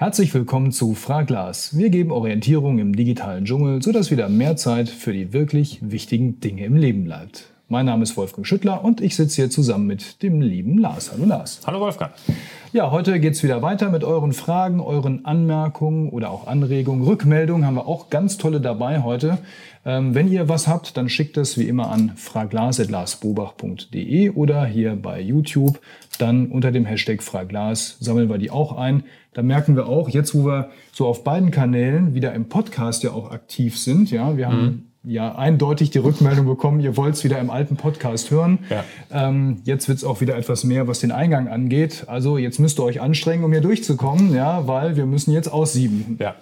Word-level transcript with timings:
Herzlich 0.00 0.32
willkommen 0.32 0.70
zu 0.70 0.94
Fraglas. 0.94 1.76
Wir 1.76 1.90
geben 1.90 2.12
Orientierung 2.12 2.78
im 2.78 2.94
digitalen 2.94 3.46
Dschungel, 3.46 3.82
sodass 3.82 4.12
wieder 4.12 4.28
mehr 4.28 4.54
Zeit 4.54 4.88
für 4.88 5.12
die 5.12 5.32
wirklich 5.32 5.80
wichtigen 5.82 6.38
Dinge 6.38 6.66
im 6.66 6.76
Leben 6.76 7.02
bleibt. 7.02 7.46
Mein 7.66 7.86
Name 7.86 8.04
ist 8.04 8.16
Wolfgang 8.16 8.46
Schüttler 8.46 8.84
und 8.84 9.00
ich 9.00 9.16
sitze 9.16 9.42
hier 9.42 9.50
zusammen 9.50 9.88
mit 9.88 10.22
dem 10.22 10.40
lieben 10.40 10.78
Lars. 10.78 11.10
Hallo 11.12 11.24
Lars. 11.24 11.62
Hallo 11.66 11.80
Wolfgang. 11.80 12.12
Ja, 12.72 12.92
heute 12.92 13.18
geht 13.18 13.34
es 13.34 13.42
wieder 13.42 13.60
weiter 13.60 13.90
mit 13.90 14.04
euren 14.04 14.32
Fragen, 14.32 14.80
euren 14.80 15.24
Anmerkungen 15.24 16.10
oder 16.10 16.30
auch 16.30 16.46
Anregungen. 16.46 17.04
Rückmeldungen 17.04 17.66
haben 17.66 17.74
wir 17.74 17.88
auch 17.88 18.08
ganz 18.08 18.38
tolle 18.38 18.60
dabei 18.60 19.02
heute. 19.02 19.38
Ähm, 19.84 20.14
wenn 20.14 20.30
ihr 20.30 20.48
was 20.48 20.68
habt, 20.68 20.96
dann 20.96 21.08
schickt 21.08 21.36
es 21.36 21.58
wie 21.58 21.66
immer 21.66 21.90
an 21.90 22.12
fraglas.larsbobach.de 22.14 24.30
oder 24.30 24.64
hier 24.64 24.94
bei 24.96 25.20
YouTube. 25.20 25.80
Dann 26.18 26.46
unter 26.46 26.70
dem 26.72 26.84
Hashtag 26.84 27.22
Fraglas 27.22 27.96
sammeln 28.00 28.28
wir 28.28 28.38
die 28.38 28.50
auch 28.50 28.76
ein. 28.76 29.04
Da 29.38 29.44
merken 29.44 29.76
wir 29.76 29.86
auch, 29.86 30.08
jetzt 30.08 30.34
wo 30.34 30.46
wir 30.46 30.70
so 30.90 31.06
auf 31.06 31.22
beiden 31.22 31.52
Kanälen 31.52 32.12
wieder 32.12 32.34
im 32.34 32.48
Podcast 32.48 33.04
ja 33.04 33.12
auch 33.12 33.30
aktiv 33.30 33.78
sind, 33.78 34.10
ja, 34.10 34.36
wir 34.36 34.48
haben 34.48 34.64
mhm 34.64 34.82
ja 35.04 35.34
eindeutig 35.36 35.90
die 35.90 35.98
Rückmeldung 35.98 36.46
bekommen, 36.46 36.80
ihr 36.80 36.96
wollt 36.96 37.14
es 37.14 37.24
wieder 37.24 37.38
im 37.38 37.50
alten 37.50 37.76
Podcast 37.76 38.30
hören. 38.30 38.58
Ja. 38.68 38.84
Ähm, 39.10 39.58
jetzt 39.64 39.88
wird 39.88 39.98
es 39.98 40.04
auch 40.04 40.20
wieder 40.20 40.36
etwas 40.36 40.64
mehr, 40.64 40.86
was 40.88 41.00
den 41.00 41.12
Eingang 41.12 41.48
angeht. 41.48 42.04
Also 42.08 42.36
jetzt 42.36 42.58
müsst 42.58 42.78
ihr 42.78 42.84
euch 42.84 43.00
anstrengen, 43.00 43.44
um 43.44 43.52
hier 43.52 43.60
durchzukommen, 43.60 44.34
ja, 44.34 44.66
weil 44.66 44.96
wir 44.96 45.06
müssen 45.06 45.32
jetzt 45.32 45.48
aussieben. 45.48 46.16
Ja. 46.20 46.34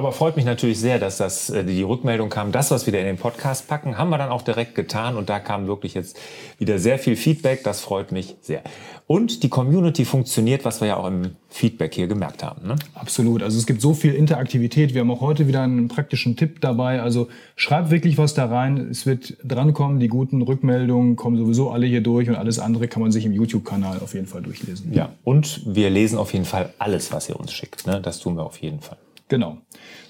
Aber 0.00 0.12
freut 0.12 0.36
mich 0.36 0.46
natürlich 0.46 0.80
sehr, 0.80 0.98
dass 0.98 1.18
das, 1.18 1.50
äh, 1.50 1.62
die 1.62 1.82
Rückmeldung 1.82 2.30
kam, 2.30 2.52
das, 2.52 2.70
was 2.70 2.86
wir 2.86 2.98
in 2.98 3.04
den 3.04 3.18
Podcast 3.18 3.68
packen, 3.68 3.98
haben 3.98 4.08
wir 4.08 4.16
dann 4.16 4.30
auch 4.30 4.40
direkt 4.40 4.74
getan 4.74 5.14
und 5.14 5.28
da 5.28 5.40
kam 5.40 5.66
wirklich 5.66 5.92
jetzt 5.92 6.18
wieder 6.56 6.78
sehr 6.78 6.98
viel 6.98 7.16
Feedback. 7.16 7.64
Das 7.64 7.82
freut 7.82 8.10
mich 8.10 8.34
sehr. 8.40 8.62
Und 9.06 9.42
die 9.42 9.50
Community 9.50 10.06
funktioniert, 10.06 10.64
was 10.64 10.80
wir 10.80 10.88
ja 10.88 10.96
auch 10.96 11.06
im 11.06 11.32
Feedback 11.50 11.94
hier 11.94 12.06
gemerkt 12.06 12.42
haben. 12.42 12.66
Ne? 12.66 12.76
Absolut. 12.94 13.42
Also 13.42 13.58
es 13.58 13.66
gibt 13.66 13.82
so 13.82 13.92
viel 13.92 14.14
Interaktivität. 14.14 14.94
Wir 14.94 15.02
haben 15.02 15.10
auch 15.10 15.20
heute 15.20 15.46
wieder 15.48 15.60
einen 15.60 15.88
praktischen 15.88 16.34
Tipp 16.34 16.62
dabei. 16.62 17.02
Also 17.02 17.28
schreibt 17.54 17.90
wirklich 17.90 18.16
was 18.16 18.32
da 18.32 18.46
rein. 18.46 18.78
Es 18.90 19.04
wird 19.04 19.36
drankommen. 19.44 20.00
Die 20.00 20.08
guten 20.08 20.40
Rückmeldungen 20.40 21.16
kommen 21.16 21.36
sowieso 21.36 21.72
alle 21.72 21.84
hier 21.84 22.00
durch 22.00 22.26
und 22.30 22.36
alles 22.36 22.58
andere 22.58 22.88
kann 22.88 23.02
man 23.02 23.12
sich 23.12 23.26
im 23.26 23.34
YouTube-Kanal 23.34 24.00
auf 24.00 24.14
jeden 24.14 24.28
Fall 24.28 24.40
durchlesen. 24.40 24.94
Ja, 24.94 25.10
und 25.24 25.60
wir 25.66 25.90
lesen 25.90 26.16
auf 26.16 26.32
jeden 26.32 26.46
Fall 26.46 26.72
alles, 26.78 27.12
was 27.12 27.28
ihr 27.28 27.38
uns 27.38 27.52
schickt. 27.52 27.86
Ne? 27.86 28.00
Das 28.00 28.18
tun 28.18 28.36
wir 28.36 28.46
auf 28.46 28.56
jeden 28.62 28.80
Fall. 28.80 28.96
Genau. 29.30 29.58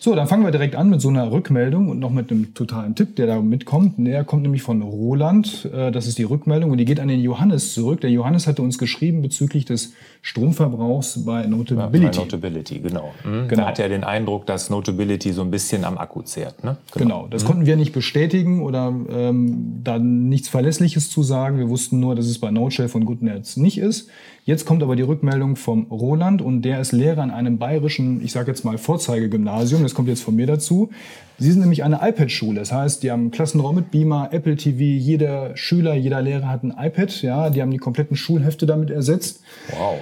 So, 0.03 0.15
dann 0.15 0.27
fangen 0.29 0.45
wir 0.45 0.51
direkt 0.51 0.77
an 0.77 0.89
mit 0.89 1.03
so 1.03 1.11
einer 1.11 1.31
Rückmeldung 1.31 1.91
und 1.91 1.99
noch 1.99 2.11
mit 2.11 2.31
einem 2.31 2.55
totalen 2.55 2.95
Tipp, 2.95 3.17
der 3.17 3.27
da 3.27 3.43
mitkommt. 3.43 3.97
Der 3.99 4.25
kommt 4.25 4.43
nämlich 4.43 4.63
von 4.63 4.81
Roland. 4.81 5.69
Äh, 5.71 5.93
das 5.93 6.07
ist 6.07 6.17
die 6.17 6.23
Rückmeldung 6.23 6.71
und 6.71 6.79
die 6.79 6.87
geht 6.87 6.99
an 7.01 7.09
den 7.09 7.21
Johannes 7.21 7.75
zurück. 7.75 8.01
Der 8.01 8.09
Johannes 8.09 8.47
hatte 8.47 8.63
uns 8.63 8.79
geschrieben 8.79 9.21
bezüglich 9.21 9.67
des 9.67 9.93
Stromverbrauchs 10.23 11.27
bei 11.27 11.47
Notability. 11.47 12.17
bei 12.17 12.17
Notability, 12.17 12.79
genau. 12.79 13.13
Mhm. 13.25 13.49
genau. 13.49 13.63
Da 13.63 13.69
hat 13.69 13.79
er 13.79 13.91
den 13.91 14.03
Eindruck, 14.03 14.47
dass 14.47 14.71
Notability 14.71 15.33
so 15.33 15.43
ein 15.43 15.51
bisschen 15.51 15.85
am 15.85 15.99
Akku 15.99 16.23
zehrt. 16.23 16.65
Ne? 16.65 16.79
Genau. 16.95 17.05
genau. 17.05 17.29
das 17.29 17.43
mhm. 17.43 17.47
konnten 17.49 17.67
wir 17.67 17.77
nicht 17.77 17.93
bestätigen 17.93 18.63
oder 18.63 18.95
ähm, 19.11 19.83
da 19.85 19.99
nichts 19.99 20.49
Verlässliches 20.49 21.11
zu 21.11 21.23
sagen. 21.23 21.59
Wir 21.59 21.69
wussten 21.69 22.01
nur, 22.01 22.15
dass 22.15 22.25
es 22.25 22.39
bei 22.39 22.51
NodeShell 22.51 22.89
von 22.89 23.05
GoodNets 23.05 23.59
nicht 23.59 23.77
ist. 23.77 24.09
Jetzt 24.51 24.65
kommt 24.65 24.83
aber 24.83 24.97
die 24.97 25.03
Rückmeldung 25.03 25.55
vom 25.55 25.85
Roland 25.93 26.43
und 26.43 26.63
der 26.63 26.81
ist 26.81 26.91
Lehrer 26.91 27.23
an 27.23 27.31
einem 27.31 27.59
bayerischen, 27.59 28.21
ich 28.21 28.33
sage 28.33 28.51
jetzt 28.51 28.65
mal 28.65 28.79
Vorzeigegymnasium. 28.79 29.85
Das 29.85 29.95
kommt 29.95 30.09
jetzt 30.09 30.25
von 30.25 30.35
mir 30.35 30.49
dazu. 30.49 30.91
Sie 31.39 31.53
sind 31.53 31.61
nämlich 31.61 31.85
eine 31.85 32.01
iPad-Schule. 32.03 32.59
Das 32.59 32.73
heißt, 32.73 33.05
die 33.05 33.13
haben 33.13 33.21
einen 33.21 33.31
Klassenraum 33.31 33.77
mit 33.77 33.93
Beamer, 33.93 34.31
Apple 34.33 34.57
TV. 34.57 34.81
Jeder 34.81 35.57
Schüler, 35.57 35.95
jeder 35.95 36.21
Lehrer 36.21 36.49
hat 36.49 36.65
ein 36.65 36.75
iPad. 36.77 37.23
Ja, 37.23 37.49
die 37.49 37.63
haben 37.63 37.71
die 37.71 37.79
kompletten 37.79 38.17
Schulhefte 38.17 38.67
damit 38.67 38.91
ersetzt. 38.91 39.45
Wow. 39.69 40.01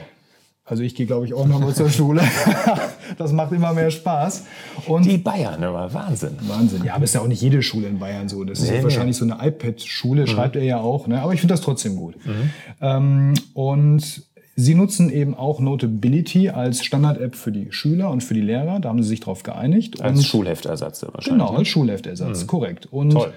Also 0.68 0.82
ich 0.82 0.94
gehe, 0.94 1.06
glaube 1.06 1.24
ich, 1.24 1.32
auch 1.32 1.46
noch 1.46 1.60
mal 1.60 1.74
zur 1.74 1.88
Schule. 1.88 2.22
das 3.18 3.32
macht 3.32 3.52
immer 3.52 3.72
mehr 3.72 3.90
Spaß. 3.90 4.44
Und 4.86 5.06
die 5.06 5.16
Bayern, 5.16 5.62
immer 5.62 5.92
Wahnsinn. 5.92 6.36
Wahnsinn. 6.46 6.84
Ja, 6.84 6.94
aber 6.94 7.04
ist 7.04 7.14
ja 7.14 7.22
auch 7.22 7.26
nicht 7.26 7.40
jede 7.40 7.62
Schule 7.62 7.88
in 7.88 7.98
Bayern 7.98 8.28
so. 8.28 8.44
Das 8.44 8.60
nee, 8.60 8.66
ist 8.66 8.72
nee. 8.72 8.82
wahrscheinlich 8.82 9.16
so 9.16 9.24
eine 9.24 9.46
iPad-Schule, 9.46 10.22
mhm. 10.22 10.26
schreibt 10.26 10.56
er 10.56 10.64
ja 10.64 10.78
auch. 10.78 11.06
Ne? 11.06 11.22
Aber 11.22 11.32
ich 11.32 11.40
finde 11.40 11.54
das 11.54 11.62
trotzdem 11.62 11.96
gut. 11.96 12.16
Mhm. 12.24 12.50
Ähm, 12.82 13.34
und 13.54 14.27
Sie 14.60 14.74
nutzen 14.74 15.08
eben 15.08 15.36
auch 15.36 15.60
Notability 15.60 16.48
als 16.48 16.84
Standard-App 16.84 17.36
für 17.36 17.52
die 17.52 17.68
Schüler 17.70 18.10
und 18.10 18.24
für 18.24 18.34
die 18.34 18.40
Lehrer. 18.40 18.80
Da 18.80 18.88
haben 18.88 19.00
sie 19.04 19.08
sich 19.08 19.20
darauf 19.20 19.44
geeinigt. 19.44 20.00
Als 20.00 20.18
und 20.18 20.24
Schulheftersatz 20.24 21.00
wahrscheinlich. 21.04 21.46
Genau, 21.46 21.56
als 21.56 21.68
Schulheftersatz, 21.68 22.42
mhm. 22.42 22.46
korrekt. 22.48 22.88
Und 22.90 23.10
Toll. 23.10 23.32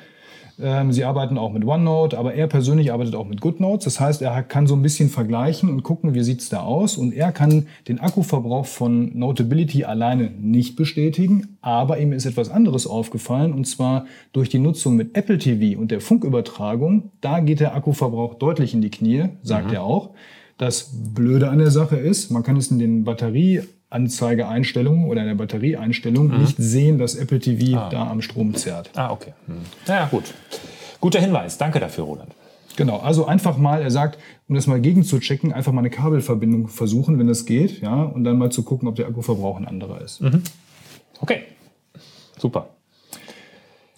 Ähm, 0.59 0.91
sie 0.91 1.03
arbeiten 1.03 1.37
auch 1.37 1.53
mit 1.53 1.63
OneNote, 1.63 2.17
aber 2.17 2.33
er 2.33 2.47
persönlich 2.47 2.91
arbeitet 2.91 3.13
auch 3.13 3.27
mit 3.27 3.39
GoodNotes. 3.39 3.85
Das 3.85 3.99
heißt, 3.99 4.23
er 4.23 4.41
kann 4.41 4.65
so 4.65 4.75
ein 4.75 4.81
bisschen 4.81 5.09
vergleichen 5.09 5.69
und 5.69 5.83
gucken, 5.83 6.15
wie 6.15 6.23
sieht's 6.23 6.49
da 6.49 6.61
aus. 6.61 6.97
Und 6.97 7.13
er 7.13 7.31
kann 7.31 7.67
den 7.87 7.99
Akkuverbrauch 7.99 8.65
von 8.65 9.15
Notability 9.15 9.83
alleine 9.83 10.31
nicht 10.39 10.75
bestätigen, 10.75 11.57
aber 11.61 11.99
ihm 11.99 12.13
ist 12.13 12.25
etwas 12.25 12.49
anderes 12.49 12.87
aufgefallen, 12.87 13.53
und 13.53 13.65
zwar 13.65 14.05
durch 14.33 14.49
die 14.49 14.59
Nutzung 14.59 14.95
mit 14.95 15.15
Apple 15.15 15.37
TV 15.37 15.79
und 15.79 15.91
der 15.91 16.01
Funkübertragung. 16.01 17.11
Da 17.21 17.41
geht 17.41 17.59
der 17.59 17.75
Akkuverbrauch 17.75 18.33
deutlich 18.33 18.73
in 18.73 18.81
die 18.81 18.89
Knie, 18.89 19.29
sagt 19.43 19.67
mhm. 19.67 19.73
er 19.73 19.83
auch. 19.83 20.09
Das 20.61 20.89
Blöde 20.94 21.49
an 21.49 21.57
der 21.57 21.72
Sache 21.72 21.95
ist, 21.95 22.29
man 22.29 22.44
kann 22.44 22.55
es 22.55 22.69
in 22.69 22.77
den 22.77 23.03
Batterieanzeigeeinstellungen 23.03 25.05
oder 25.05 25.22
in 25.22 25.27
der 25.27 25.33
Batterieeinstellung 25.33 26.27
mhm. 26.27 26.41
nicht 26.41 26.57
sehen, 26.59 26.99
dass 26.99 27.16
Apple 27.16 27.39
TV 27.39 27.79
ah. 27.79 27.89
da 27.89 28.07
am 28.07 28.22
Strom 28.22 28.53
zerrt. 28.53 28.91
Ah, 28.94 29.09
okay. 29.09 29.33
Mhm. 29.47 29.61
Naja, 29.88 30.05
gut. 30.05 30.25
Guter 30.99 31.19
Hinweis. 31.19 31.57
Danke 31.57 31.79
dafür, 31.79 32.03
Roland. 32.03 32.35
Genau, 32.75 32.99
also 32.99 33.25
einfach 33.25 33.57
mal, 33.57 33.81
er 33.81 33.89
sagt, 33.89 34.19
um 34.47 34.53
das 34.53 34.67
mal 34.67 34.79
gegen 34.79 35.03
zu 35.03 35.17
checken, 35.17 35.51
einfach 35.51 35.72
mal 35.72 35.79
eine 35.79 35.89
Kabelverbindung 35.89 36.67
versuchen, 36.67 37.17
wenn 37.17 37.25
das 37.25 37.47
geht, 37.47 37.81
ja, 37.81 38.03
und 38.03 38.23
dann 38.23 38.38
mal 38.38 38.51
zu 38.51 38.61
gucken, 38.61 38.88
ob 38.88 38.95
der 38.95 39.07
Akkuverbrauch 39.07 39.57
ein 39.57 39.67
anderer 39.67 39.99
ist. 40.01 40.22
Mhm. 40.22 40.43
Okay, 41.22 41.41
super. 42.38 42.69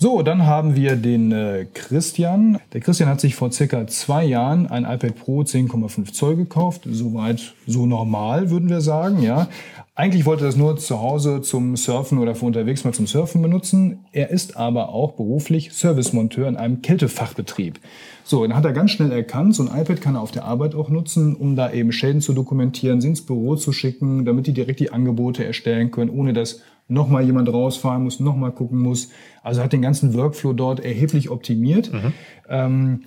So, 0.04 0.22
dann 0.22 0.46
haben 0.46 0.76
wir 0.76 0.98
den 0.98 1.32
äh, 1.32 1.66
Christian. 1.74 2.60
Der 2.74 2.82
Christian 2.82 3.08
hat 3.08 3.22
sich 3.22 3.36
vor 3.36 3.54
circa 3.54 3.88
zwei 3.88 4.26
Jahren 4.26 4.68
ein 4.68 4.84
iPad 4.84 5.16
Pro 5.16 5.44
10,5 5.44 6.12
Zoll 6.12 6.36
gekauft. 6.36 6.82
Soweit 6.86 7.54
so 7.68 7.86
normal, 7.86 8.50
würden 8.50 8.68
wir 8.68 8.82
sagen, 8.82 9.22
ja. 9.22 9.48
Eigentlich 9.96 10.26
wollte 10.26 10.44
er 10.44 10.48
das 10.48 10.58
nur 10.58 10.76
zu 10.76 11.00
Hause 11.00 11.42
zum 11.42 11.78
Surfen 11.78 12.18
oder 12.18 12.36
für 12.36 12.48
unterwegs 12.48 12.84
mal 12.84 12.94
zum 12.94 13.08
Surfen 13.08 13.42
benutzen. 13.42 14.00
Er 14.12 14.30
ist 14.30 14.58
aber 14.58 14.90
auch 14.90 15.14
beruflich 15.14 15.72
Servicemonteur 15.72 16.50
in 16.50 16.58
einem 16.58 16.82
Kältefachbetrieb. 16.82 17.80
So, 18.26 18.46
dann 18.46 18.58
hat 18.58 18.66
er 18.66 18.74
ganz 18.74 18.92
schnell 18.92 19.12
erkannt, 19.12 19.56
so 19.56 19.66
ein 19.66 19.82
iPad 19.82 20.02
kann 20.02 20.16
er 20.16 20.22
auf 20.22 20.32
der 20.32 20.44
Arbeit 20.44 20.76
auch 20.76 20.90
nutzen, 20.90 21.34
um 21.34 21.56
da 21.56 21.72
eben 21.72 21.94
Schäden 21.94 22.20
zu 22.20 22.34
dokumentieren, 22.34 23.00
sie 23.00 23.10
ins 23.10 23.26
Büro 23.26 23.56
zu 23.56 23.72
schicken, 23.72 24.26
damit 24.26 24.48
die 24.48 24.54
direkt 24.54 24.82
die 24.82 24.92
Angebote 24.92 25.46
erstellen 25.46 25.92
können, 25.92 26.10
ohne 26.10 26.34
dass 26.34 26.62
nochmal 26.88 27.24
jemand 27.24 27.52
rausfahren 27.52 28.04
muss, 28.04 28.20
nochmal 28.20 28.52
gucken 28.52 28.80
muss. 28.80 29.10
Also 29.42 29.62
hat 29.62 29.74
den 29.74 29.82
ganzen 29.82 30.14
Workflow 30.14 30.54
dort 30.54 30.80
erheblich 30.80 31.30
optimiert. 31.30 31.92
Mhm. 31.92 32.14
Ähm, 32.50 33.00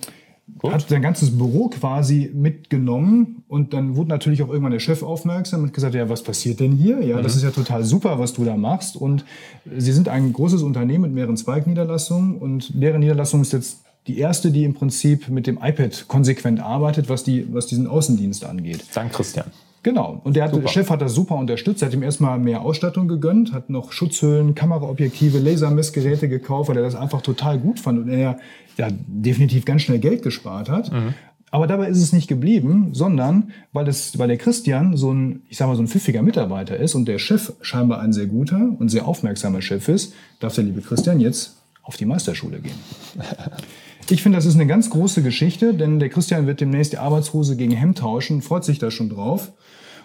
hat 0.63 0.87
sein 0.87 1.01
ganzes 1.01 1.37
Büro 1.37 1.67
quasi 1.67 2.31
mitgenommen 2.33 3.43
und 3.47 3.73
dann 3.73 3.95
wurde 3.95 4.09
natürlich 4.09 4.41
auch 4.41 4.47
irgendwann 4.47 4.71
der 4.71 4.79
Chef 4.79 5.03
aufmerksam 5.03 5.63
und 5.63 5.73
gesagt, 5.73 5.93
ja, 5.93 6.09
was 6.09 6.23
passiert 6.23 6.59
denn 6.59 6.71
hier? 6.71 7.01
Ja, 7.01 7.17
mhm. 7.17 7.23
das 7.23 7.35
ist 7.35 7.43
ja 7.43 7.51
total 7.51 7.83
super, 7.83 8.17
was 8.17 8.33
du 8.33 8.45
da 8.45 8.55
machst. 8.55 8.95
Und 8.95 9.25
sie 9.65 9.91
sind 9.91 10.07
ein 10.07 10.33
großes 10.33 10.63
Unternehmen 10.63 11.03
mit 11.03 11.13
mehreren 11.13 11.37
Zweigniederlassungen 11.37 12.37
und 12.37 12.71
deren 12.81 13.01
Niederlassung 13.01 13.41
ist 13.41 13.53
jetzt 13.53 13.83
die 14.07 14.19
erste, 14.19 14.51
die 14.51 14.63
im 14.63 14.73
Prinzip 14.73 15.27
mit 15.27 15.47
dem 15.47 15.59
iPad 15.61 16.05
konsequent 16.07 16.61
arbeitet, 16.61 17.09
was, 17.09 17.23
die, 17.23 17.53
was 17.53 17.67
diesen 17.67 17.85
Außendienst 17.85 18.45
angeht. 18.45 18.85
Dank 18.93 19.11
Christian. 19.11 19.51
Genau. 19.87 20.19
Und 20.25 20.35
der, 20.35 20.43
hat, 20.43 20.53
der 20.53 20.67
Chef 20.67 20.89
hat 20.89 21.01
das 21.01 21.13
super 21.13 21.35
unterstützt. 21.35 21.81
Er 21.81 21.85
hat 21.85 21.93
ihm 21.93 22.03
erstmal 22.03 22.37
mehr 22.39 22.59
Ausstattung 22.59 23.07
gegönnt, 23.07 23.53
hat 23.53 23.69
noch 23.69 23.93
Schutzhüllen, 23.93 24.53
Kameraobjektive, 24.53 25.39
Lasermessgeräte 25.39 26.27
gekauft, 26.27 26.67
weil 26.67 26.75
er 26.75 26.83
das 26.83 26.93
einfach 26.93 27.21
total 27.21 27.57
gut 27.57 27.79
fand 27.79 27.99
und 27.99 28.09
er 28.09 28.37
ja, 28.75 28.89
definitiv 28.91 29.63
ganz 29.63 29.83
schnell 29.83 29.99
Geld 29.99 30.23
gespart 30.23 30.67
hat. 30.67 30.91
Mhm. 30.91 31.13
Aber 31.51 31.67
dabei 31.67 31.87
ist 31.87 32.01
es 32.01 32.11
nicht 32.11 32.27
geblieben, 32.27 32.89
sondern 32.91 33.53
weil, 33.71 33.85
das, 33.85 34.19
weil 34.19 34.27
der 34.27 34.35
Christian 34.35 34.97
so 34.97 35.13
ein, 35.13 35.43
ich 35.47 35.55
sag 35.55 35.67
mal, 35.67 35.77
so 35.77 35.83
ein 35.83 35.87
pfiffiger 35.87 36.21
Mitarbeiter 36.21 36.75
ist 36.75 36.93
und 36.93 37.07
der 37.07 37.17
Chef 37.17 37.53
scheinbar 37.61 38.01
ein 38.01 38.11
sehr 38.11 38.25
guter 38.25 38.75
und 38.77 38.89
sehr 38.89 39.07
aufmerksamer 39.07 39.61
Chef 39.61 39.87
ist, 39.87 40.13
darf 40.41 40.53
der 40.55 40.65
liebe 40.65 40.81
Christian 40.81 41.21
jetzt 41.21 41.55
auf 41.83 41.95
die 41.95 42.03
Meisterschule 42.03 42.59
gehen. 42.59 42.75
Ich 44.09 44.23
finde, 44.23 44.37
das 44.37 44.45
ist 44.45 44.55
eine 44.55 44.67
ganz 44.67 44.89
große 44.89 45.21
Geschichte, 45.21 45.73
denn 45.73 45.99
der 45.99 46.09
Christian 46.09 46.47
wird 46.47 46.61
demnächst 46.61 46.93
die 46.93 46.97
Arbeitshose 46.97 47.57
gegen 47.57 47.71
Hemd 47.71 47.97
tauschen, 47.97 48.41
freut 48.41 48.63
sich 48.63 48.79
da 48.79 48.89
schon 48.89 49.09
drauf. 49.09 49.51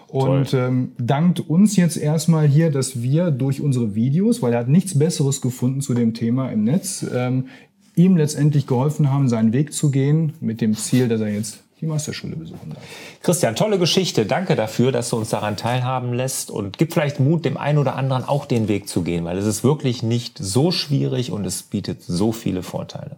Und 0.07 0.53
ähm, 0.53 0.91
dankt 0.99 1.39
uns 1.39 1.75
jetzt 1.75 1.97
erstmal 1.97 2.47
hier, 2.47 2.69
dass 2.69 3.01
wir 3.01 3.31
durch 3.31 3.61
unsere 3.61 3.95
Videos, 3.95 4.41
weil 4.41 4.53
er 4.53 4.59
hat 4.59 4.67
nichts 4.67 4.99
Besseres 4.99 5.41
gefunden 5.41 5.81
zu 5.81 5.93
dem 5.93 6.13
Thema 6.13 6.49
im 6.49 6.63
Netz, 6.63 7.03
ähm, 7.13 7.47
ihm 7.95 8.17
letztendlich 8.17 8.67
geholfen 8.67 9.09
haben, 9.09 9.27
seinen 9.27 9.53
Weg 9.53 9.73
zu 9.73 9.89
gehen, 9.89 10.33
mit 10.39 10.61
dem 10.61 10.75
Ziel, 10.75 11.07
dass 11.07 11.21
er 11.21 11.29
jetzt 11.29 11.63
die 11.81 11.87
Meisterschule 11.87 12.35
besuchen 12.35 12.69
darf. 12.69 12.83
Christian, 13.23 13.55
tolle 13.55 13.79
Geschichte. 13.79 14.25
Danke 14.25 14.55
dafür, 14.55 14.91
dass 14.91 15.09
du 15.09 15.17
uns 15.17 15.29
daran 15.29 15.57
teilhaben 15.57 16.13
lässt 16.13 16.51
und 16.51 16.77
gib 16.77 16.93
vielleicht 16.93 17.19
Mut, 17.19 17.43
dem 17.43 17.57
einen 17.57 17.77
oder 17.77 17.95
anderen 17.95 18.23
auch 18.23 18.45
den 18.45 18.67
Weg 18.67 18.87
zu 18.87 19.01
gehen, 19.01 19.25
weil 19.25 19.37
es 19.37 19.45
ist 19.45 19.63
wirklich 19.63 20.03
nicht 20.03 20.37
so 20.37 20.71
schwierig 20.71 21.31
und 21.31 21.45
es 21.45 21.63
bietet 21.63 22.03
so 22.03 22.31
viele 22.31 22.63
Vorteile. 22.63 23.17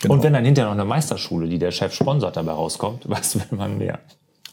Genau. 0.00 0.14
Und 0.14 0.22
wenn 0.22 0.32
dann 0.32 0.44
hinterher 0.44 0.70
noch 0.70 0.80
eine 0.80 0.88
Meisterschule, 0.88 1.48
die 1.48 1.58
der 1.58 1.70
Chef 1.70 1.92
sponsert, 1.92 2.36
dabei 2.36 2.52
rauskommt, 2.52 3.04
was 3.08 3.34
will 3.34 3.58
man 3.58 3.78
mehr? 3.78 3.98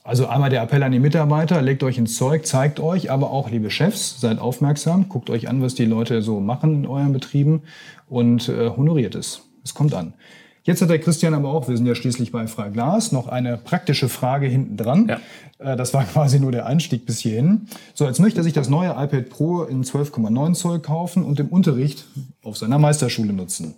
Also 0.04 0.28
einmal 0.28 0.52
der 0.52 0.62
Appell 0.62 0.84
an 0.84 0.92
die 0.92 1.00
Mitarbeiter, 1.00 1.62
legt 1.64 1.82
euch 1.82 1.98
ins 1.98 2.16
Zeug, 2.16 2.46
zeigt 2.46 2.80
euch, 2.80 3.10
aber 3.10 3.32
auch, 3.32 3.50
liebe 3.50 3.72
Chefs, 3.72 4.22
seid 4.22 4.38
aufmerksam, 4.38 5.10
guckt 5.10 5.32
euch 5.32 5.50
an, 5.50 5.64
was 5.64 5.74
die 5.74 5.86
Leute 5.86 6.22
so 6.22 6.40
machen 6.40 6.76
in 6.76 6.88
euren 6.88 7.12
Betrieben 7.12 7.64
und 8.08 8.48
äh, 8.48 8.70
honoriert 8.70 9.16
es. 9.16 9.42
Es 9.64 9.74
kommt 9.74 9.96
an. 9.96 10.14
Jetzt 10.64 10.82
hat 10.82 10.90
der 10.90 11.00
Christian 11.00 11.34
aber 11.34 11.50
auch, 11.50 11.68
wir 11.68 11.78
sind 11.78 11.86
ja 11.86 11.96
schließlich 11.96 12.32
bei 12.32 12.46
Freiglas, 12.48 13.12
noch 13.12 13.28
eine 13.28 13.58
praktische 13.58 14.10
Frage 14.10 14.48
hinten 14.48 14.78
dran. 14.78 15.08
Ja. 15.08 15.74
Äh, 15.74 15.76
das 15.76 15.94
war 15.96 16.04
quasi 16.14 16.40
nur 16.40 16.52
der 16.52 16.68
Einstieg 16.68 17.08
bis 17.08 17.20
hierhin. 17.20 17.68
So, 17.96 18.06
jetzt 18.06 18.20
möchte 18.20 18.42
er 18.42 18.44
sich 18.44 18.54
das 18.54 18.70
neue 18.70 18.90
iPad 18.92 19.30
Pro 19.30 19.64
in 19.64 19.84
12,9 19.84 20.54
Zoll 20.54 20.80
kaufen 20.80 21.24
und 21.24 21.40
im 21.40 21.48
Unterricht 21.48 22.06
auf 22.44 22.58
seiner 22.58 22.78
Meisterschule 22.78 23.34
nutzen. 23.34 23.76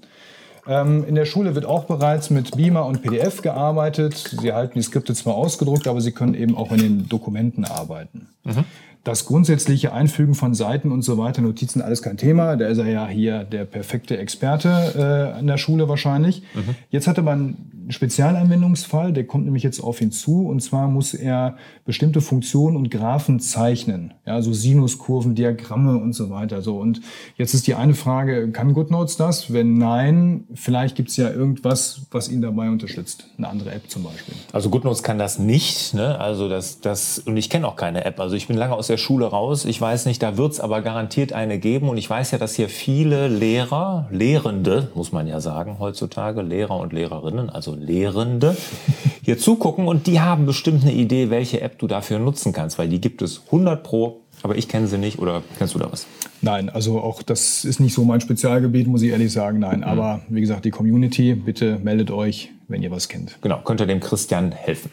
Ähm, 0.68 1.06
in 1.08 1.16
der 1.16 1.26
Schule 1.26 1.56
wird 1.56 1.66
auch 1.66 1.86
bereits 1.86 2.30
mit 2.30 2.56
Beamer 2.56 2.86
und 2.86 3.02
PDF 3.02 3.42
gearbeitet. 3.42 4.36
Sie 4.40 4.54
halten 4.54 4.74
die 4.76 4.84
Skripte 4.84 5.14
zwar 5.14 5.36
ausgedruckt, 5.36 5.88
aber 5.88 6.02
sie 6.02 6.12
können 6.12 6.34
eben 6.34 6.56
auch 6.56 6.72
in 6.72 6.80
den 6.80 7.10
Dokumenten 7.10 7.66
arbeiten. 7.66 8.28
Mhm. 8.44 8.66
Das 9.04 9.26
grundsätzliche 9.26 9.94
Einfügen 9.94 10.36
von 10.36 10.54
Seiten 10.54 10.92
und 10.92 11.02
so 11.02 11.18
weiter, 11.18 11.42
Notizen, 11.42 11.82
alles 11.82 12.02
kein 12.02 12.18
Thema. 12.18 12.56
Da 12.58 12.68
ist 12.68 12.78
er 12.78 12.88
ja 12.88 13.08
hier 13.08 13.44
der 13.44 13.66
perfekte 13.66 14.18
Experte 14.18 14.70
äh, 14.98 15.38
an 15.40 15.48
der 15.48 15.58
Schule 15.58 15.88
wahrscheinlich. 15.88 16.44
Mhm. 16.54 16.76
Jetzt 16.90 17.08
hatte 17.08 17.22
man 17.22 17.56
Spezialanwendungsfall, 17.90 19.14
der 19.14 19.26
kommt 19.26 19.46
nämlich 19.46 19.64
jetzt 19.64 19.80
auf 19.80 20.02
ihn 20.02 20.12
zu. 20.12 20.48
Und 20.48 20.62
zwar 20.62 20.88
muss 20.88 21.14
er 21.14 21.58
bestimmte 21.86 22.22
Funktionen 22.22 22.76
und 22.76 22.92
Graphen 22.92 23.40
zeichnen. 23.40 24.14
Ja, 24.26 24.42
so 24.42 24.52
Sinuskurven, 24.52 25.36
Diagramme 25.36 25.98
und 25.98 26.14
so 26.14 26.30
weiter. 26.30 26.62
So. 26.62 26.78
Und 26.78 27.02
jetzt 27.38 27.54
ist 27.54 27.68
die 27.68 27.76
eine 27.76 27.94
Frage, 27.94 28.52
kann 28.52 28.74
GoodNotes 28.74 29.18
das? 29.18 29.54
Wenn 29.54 29.78
nein, 29.78 30.46
vielleicht 30.54 30.96
gibt 30.96 31.10
es 31.10 31.18
ja 31.18 31.32
irgendwas, 31.32 32.02
was 32.12 32.30
ihn 32.30 32.42
dabei 32.42 32.70
unterstützt. 32.70 33.30
Eine 33.38 33.48
andere 33.48 33.72
App 33.72 33.90
zum 33.90 34.04
Beispiel. 34.04 34.36
Also 34.52 34.70
GoodNotes 34.70 35.04
kann 35.04 35.18
das 35.18 35.40
nicht. 35.40 35.94
Ne? 35.94 36.20
Also 36.20 36.50
das, 36.50 36.82
das, 36.82 37.20
und 37.20 37.38
ich 37.38 37.50
kenne 37.50 37.68
auch 37.68 37.76
keine 37.76 38.04
App. 38.04 38.20
Also 38.20 38.36
ich 38.36 38.48
bin 38.48 38.58
lange 38.58 38.74
aus 38.74 38.88
der 38.88 38.97
Schule 38.98 39.26
raus. 39.26 39.66
Ich 39.66 39.80
weiß 39.80 40.06
nicht, 40.06 40.22
da 40.22 40.38
wird 40.38 40.54
es 40.54 40.60
aber 40.60 40.82
garantiert 40.82 41.34
eine 41.34 41.60
geben. 41.60 41.90
Und 41.90 41.98
ich 41.98 42.10
weiß 42.10 42.32
ja, 42.32 42.38
dass 42.38 42.56
hier 42.56 42.70
viele 42.70 43.28
Lehrer, 43.28 44.08
Lehrende, 44.12 44.90
muss 44.96 45.12
man 45.12 45.28
ja 45.28 45.40
sagen, 45.40 45.78
heutzutage, 45.80 46.42
Lehrer 46.42 46.78
und 46.78 46.94
Lehrerinnen, 46.94 47.50
also 47.50 47.76
Lehrende 47.76 48.58
hier 49.24 49.38
zugucken 49.38 49.88
und 49.88 50.08
die 50.08 50.22
haben 50.22 50.46
bestimmt 50.46 50.84
eine 50.84 50.94
Idee, 50.94 51.30
welche 51.30 51.62
App 51.62 51.80
du 51.80 51.88
dafür 51.88 52.20
nutzen 52.20 52.54
kannst, 52.54 52.78
weil 52.78 52.88
die 52.88 53.02
gibt 53.02 53.22
es 53.22 53.42
100 53.48 53.84
pro, 53.84 54.22
aber 54.44 54.56
ich 54.56 54.68
kenne 54.68 54.88
sie 54.88 54.98
nicht 54.98 55.20
oder 55.20 55.44
kennst 55.58 55.76
du 55.76 55.80
da 55.80 55.92
was? 55.92 56.08
Nein, 56.42 56.70
also 56.70 57.00
auch 57.02 57.24
das 57.24 57.66
ist 57.66 57.80
nicht 57.80 57.94
so 57.94 58.04
mein 58.04 58.22
Spezialgebiet, 58.22 58.88
muss 58.88 59.02
ich 59.02 59.12
ehrlich 59.12 59.32
sagen, 59.32 59.60
nein. 59.60 59.80
Mhm. 59.80 59.84
Aber 59.84 60.22
wie 60.30 60.42
gesagt, 60.42 60.66
die 60.66 60.72
Community, 60.72 61.34
bitte 61.34 61.80
meldet 61.84 62.12
euch, 62.12 62.52
wenn 62.68 62.82
ihr 62.84 62.92
was 62.92 63.10
kennt. 63.10 63.42
Genau, 63.42 63.60
könnt 63.64 63.82
ihr 63.82 63.88
dem 63.88 64.00
Christian 64.00 64.52
helfen. 64.52 64.92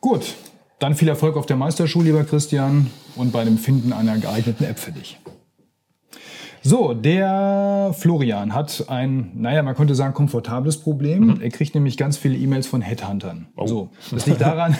Gut, 0.00 0.34
dann 0.78 0.94
viel 0.94 1.08
Erfolg 1.08 1.36
auf 1.36 1.46
der 1.46 1.56
Meisterschule, 1.56 2.06
lieber 2.06 2.24
Christian, 2.24 2.90
und 3.16 3.32
bei 3.32 3.44
dem 3.44 3.58
Finden 3.58 3.92
einer 3.92 4.18
geeigneten 4.18 4.64
App 4.64 4.78
für 4.78 4.92
dich. 4.92 5.18
So, 6.62 6.92
der 6.92 7.94
Florian 7.96 8.52
hat 8.52 8.84
ein, 8.88 9.30
naja, 9.34 9.62
man 9.62 9.74
könnte 9.74 9.94
sagen, 9.94 10.12
komfortables 10.12 10.78
Problem. 10.78 11.26
Mhm. 11.26 11.40
Er 11.40 11.50
kriegt 11.50 11.74
nämlich 11.74 11.96
ganz 11.96 12.16
viele 12.16 12.36
E-Mails 12.36 12.66
von 12.66 12.82
Headhuntern. 12.82 13.46
Oh. 13.56 13.66
So, 13.66 13.88
das 14.10 14.26
liegt 14.26 14.40
daran, 14.40 14.76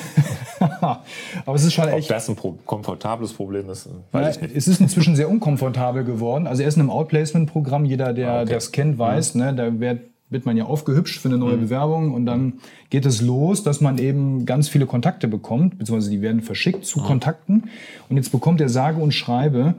aber 0.80 1.54
es 1.54 1.64
ist 1.64 1.72
schon 1.72 1.88
echt. 1.88 2.10
Ob 2.10 2.16
das 2.16 2.28
ein 2.28 2.36
pro 2.36 2.52
komfortables 2.66 3.32
Problem 3.32 3.70
ist, 3.70 3.88
weiß 4.12 4.24
ja, 4.24 4.30
ich 4.30 4.40
nicht. 4.42 4.56
Es 4.56 4.68
ist 4.68 4.80
inzwischen 4.80 5.14
sehr 5.14 5.30
unkomfortabel 5.30 6.04
geworden. 6.04 6.46
Also 6.46 6.62
er 6.62 6.68
ist 6.68 6.74
in 6.74 6.82
einem 6.82 6.90
Outplacement-Programm. 6.90 7.84
Jeder, 7.84 8.12
der 8.12 8.32
ah, 8.32 8.42
okay. 8.42 8.54
das 8.54 8.72
kennt, 8.72 8.98
weiß, 8.98 9.34
mhm. 9.34 9.40
ne, 9.40 9.54
da 9.54 9.80
wird 9.80 10.00
wird 10.30 10.46
man 10.46 10.56
ja 10.56 10.64
aufgehübscht 10.64 11.20
für 11.20 11.28
eine 11.28 11.38
neue 11.38 11.56
mhm. 11.56 11.62
Bewerbung 11.62 12.14
und 12.14 12.26
dann 12.26 12.54
geht 12.90 13.06
es 13.06 13.22
los, 13.22 13.62
dass 13.62 13.80
man 13.80 13.98
eben 13.98 14.46
ganz 14.46 14.68
viele 14.68 14.86
Kontakte 14.86 15.28
bekommt, 15.28 15.78
beziehungsweise 15.78 16.10
die 16.10 16.20
werden 16.20 16.42
verschickt 16.42 16.84
zu 16.84 17.00
mhm. 17.00 17.04
Kontakten 17.04 17.70
und 18.08 18.16
jetzt 18.16 18.30
bekommt 18.30 18.60
er 18.60 18.68
sage 18.68 19.00
und 19.00 19.12
schreibe 19.12 19.76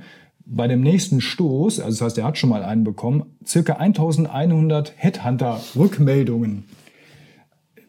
bei 0.50 0.68
dem 0.68 0.82
nächsten 0.82 1.22
Stoß, 1.22 1.80
also 1.80 2.00
das 2.00 2.02
heißt, 2.02 2.18
er 2.18 2.24
hat 2.24 2.38
schon 2.38 2.50
mal 2.50 2.64
einen 2.64 2.84
bekommen, 2.84 3.24
circa 3.46 3.74
1100 3.74 4.94
Headhunter-Rückmeldungen. 4.98 6.64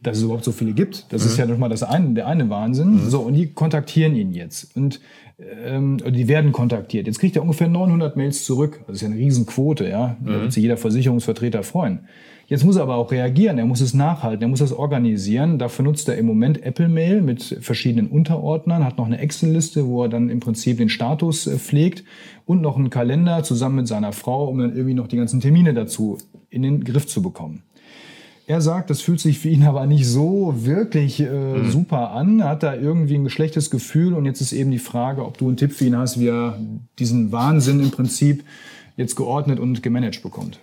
Dass 0.03 0.17
es 0.17 0.23
überhaupt 0.23 0.45
so 0.45 0.53
viele 0.53 0.73
gibt, 0.73 1.13
das 1.13 1.23
mhm. 1.25 1.29
ist 1.29 1.37
ja 1.37 1.47
nochmal 1.47 1.69
das 1.69 1.83
eine, 1.83 2.15
der 2.15 2.27
eine 2.27 2.49
Wahnsinn. 2.49 3.05
Mhm. 3.05 3.11
So, 3.11 3.21
und 3.21 3.35
die 3.35 3.53
kontaktieren 3.53 4.15
ihn 4.15 4.33
jetzt. 4.33 4.75
Und 4.75 5.01
ähm, 5.39 5.99
die 5.99 6.27
werden 6.27 6.53
kontaktiert. 6.53 7.07
Jetzt 7.07 7.19
kriegt 7.19 7.37
er 7.37 7.43
ungefähr 7.43 7.69
900 7.69 8.17
Mails 8.17 8.45
zurück. 8.45 8.81
Das 8.87 8.97
ist 8.97 9.03
ja 9.03 9.09
eine 9.09 9.17
Riesenquote, 9.17 9.89
ja. 9.89 10.17
Da 10.21 10.31
mhm. 10.31 10.41
wird 10.43 10.53
sich 10.53 10.63
jeder 10.63 10.79
Versicherungsvertreter 10.79 11.63
freuen. 11.63 12.01
Jetzt 12.51 12.65
muss 12.65 12.75
er 12.75 12.83
aber 12.83 12.97
auch 12.97 13.13
reagieren, 13.13 13.59
er 13.59 13.65
muss 13.65 13.81
es 13.81 13.95
nachhalten, 13.95 14.43
er 14.43 14.49
muss 14.49 14.59
das 14.59 14.73
organisieren. 14.73 15.61
Dafür 15.61 15.85
nutzt 15.85 16.09
er 16.09 16.19
im 16.19 16.27
Moment 16.27 16.61
Apple 16.65 16.89
Mail 16.89 17.23
mit 17.23 17.59
verschiedenen 17.61 18.09
Unterordnern, 18.09 18.85
hat 18.85 18.99
noch 18.99 19.07
eine 19.07 19.21
Excel-Liste, 19.21 19.87
wo 19.87 20.03
er 20.03 20.09
dann 20.09 20.29
im 20.29 20.41
Prinzip 20.41 20.79
den 20.79 20.89
Status 20.89 21.47
äh, 21.47 21.59
pflegt 21.59 22.03
und 22.47 22.61
noch 22.61 22.77
einen 22.77 22.91
Kalender 22.91 23.45
zusammen 23.45 23.77
mit 23.77 23.87
seiner 23.87 24.13
Frau, 24.13 24.49
um 24.49 24.59
dann 24.59 24.73
irgendwie 24.73 24.95
noch 24.95 25.07
die 25.07 25.17
ganzen 25.17 25.41
Termine 25.41 25.75
dazu 25.75 26.19
in 26.49 26.63
den 26.63 26.83
Griff 26.83 27.07
zu 27.07 27.23
bekommen. 27.23 27.63
Er 28.49 28.61
sagt, 28.61 28.91
das 28.91 29.01
fühlt 29.01 29.21
sich 29.21 29.39
für 29.39 29.49
ihn 29.49 29.63
aber 29.69 29.87
nicht 29.87 30.09
so 30.09 30.53
wirklich 30.57 31.21
äh, 31.21 31.29
mhm. 31.31 31.71
super 31.71 32.11
an, 32.11 32.43
hat 32.43 32.65
da 32.65 32.75
irgendwie 32.75 33.15
ein 33.15 33.31
schlechtes 33.31 33.71
Gefühl 33.71 34.13
und 34.13 34.27
jetzt 34.27 34.41
ist 34.41 34.53
eben 34.53 34.73
die 34.73 34.81
Frage, 34.81 35.25
ob 35.25 35.39
du 35.39 35.47
einen 35.47 35.57
Tipp 35.57 35.71
für 35.71 35.85
ihn 35.85 35.97
hast, 35.97 36.19
wie 36.19 36.27
er 36.27 36.59
diesen 36.99 37.31
Wahnsinn 37.31 37.79
im 37.79 37.93
Prinzip 37.93 38.43
jetzt 38.97 39.15
geordnet 39.15 39.61
und 39.61 39.85
gemanagt 39.85 40.25
bekommt. 40.25 40.59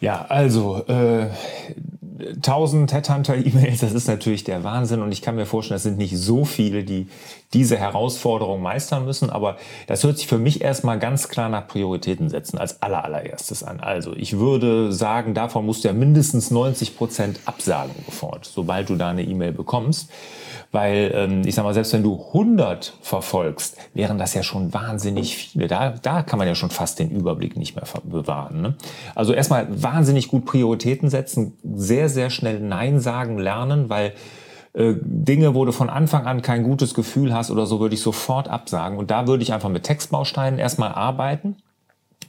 Ja, 0.00 0.24
also 0.28 0.84
äh, 0.86 1.28
1000 2.36 2.92
Headhunter-E-Mails, 2.92 3.80
das 3.80 3.92
ist 3.92 4.08
natürlich 4.08 4.44
der 4.44 4.64
Wahnsinn 4.64 5.02
und 5.02 5.12
ich 5.12 5.22
kann 5.22 5.36
mir 5.36 5.46
vorstellen, 5.46 5.76
das 5.76 5.82
sind 5.82 5.98
nicht 5.98 6.16
so 6.16 6.44
viele, 6.44 6.84
die 6.84 7.08
diese 7.52 7.76
Herausforderung 7.76 8.62
meistern 8.62 9.04
müssen, 9.04 9.28
aber 9.28 9.56
das 9.88 10.04
hört 10.04 10.18
sich 10.18 10.28
für 10.28 10.38
mich 10.38 10.60
erstmal 10.60 10.98
ganz 10.98 11.28
klar 11.28 11.48
nach 11.48 11.66
Prioritäten 11.66 12.28
setzen 12.28 12.58
als 12.58 12.80
allererstes 12.80 13.64
an. 13.64 13.80
Also 13.80 14.12
ich 14.14 14.38
würde 14.38 14.92
sagen, 14.92 15.34
davon 15.34 15.66
musst 15.66 15.82
du 15.82 15.88
ja 15.88 15.94
mindestens 15.94 16.50
90 16.50 16.96
Prozent 16.96 17.40
absagen 17.46 17.94
sofort, 18.06 18.44
sobald 18.44 18.88
du 18.88 18.94
da 18.94 19.08
eine 19.10 19.22
E-Mail 19.22 19.52
bekommst. 19.52 20.10
Weil 20.72 21.10
ähm, 21.14 21.42
ich 21.44 21.56
sag 21.56 21.64
mal, 21.64 21.74
selbst 21.74 21.92
wenn 21.92 22.04
du 22.04 22.24
100 22.28 22.94
verfolgst, 23.02 23.76
wären 23.92 24.18
das 24.18 24.34
ja 24.34 24.44
schon 24.44 24.72
wahnsinnig 24.72 25.36
viele. 25.36 25.66
Da, 25.66 25.94
da 26.00 26.22
kann 26.22 26.38
man 26.38 26.46
ja 26.46 26.54
schon 26.54 26.70
fast 26.70 27.00
den 27.00 27.10
Überblick 27.10 27.56
nicht 27.56 27.74
mehr 27.74 27.84
bewahren. 28.04 28.62
Ne? 28.62 28.74
Also 29.16 29.32
erstmal 29.32 29.66
wahnsinnig 29.82 30.28
gut 30.28 30.44
Prioritäten 30.44 31.10
setzen, 31.10 31.58
sehr, 31.64 32.08
sehr 32.08 32.30
schnell 32.30 32.60
Nein 32.60 33.00
sagen 33.00 33.38
lernen, 33.38 33.90
weil 33.90 34.12
äh, 34.72 34.94
Dinge, 35.00 35.54
wo 35.54 35.64
du 35.64 35.72
von 35.72 35.90
Anfang 35.90 36.26
an 36.26 36.42
kein 36.42 36.62
gutes 36.62 36.94
Gefühl 36.94 37.34
hast 37.34 37.50
oder 37.50 37.66
so, 37.66 37.80
würde 37.80 37.94
ich 37.94 38.02
sofort 38.02 38.48
absagen. 38.48 38.98
Und 38.98 39.10
da 39.10 39.26
würde 39.26 39.42
ich 39.42 39.52
einfach 39.52 39.68
mit 39.68 39.82
Textbausteinen 39.82 40.58
erstmal 40.58 40.92
arbeiten. 40.92 41.56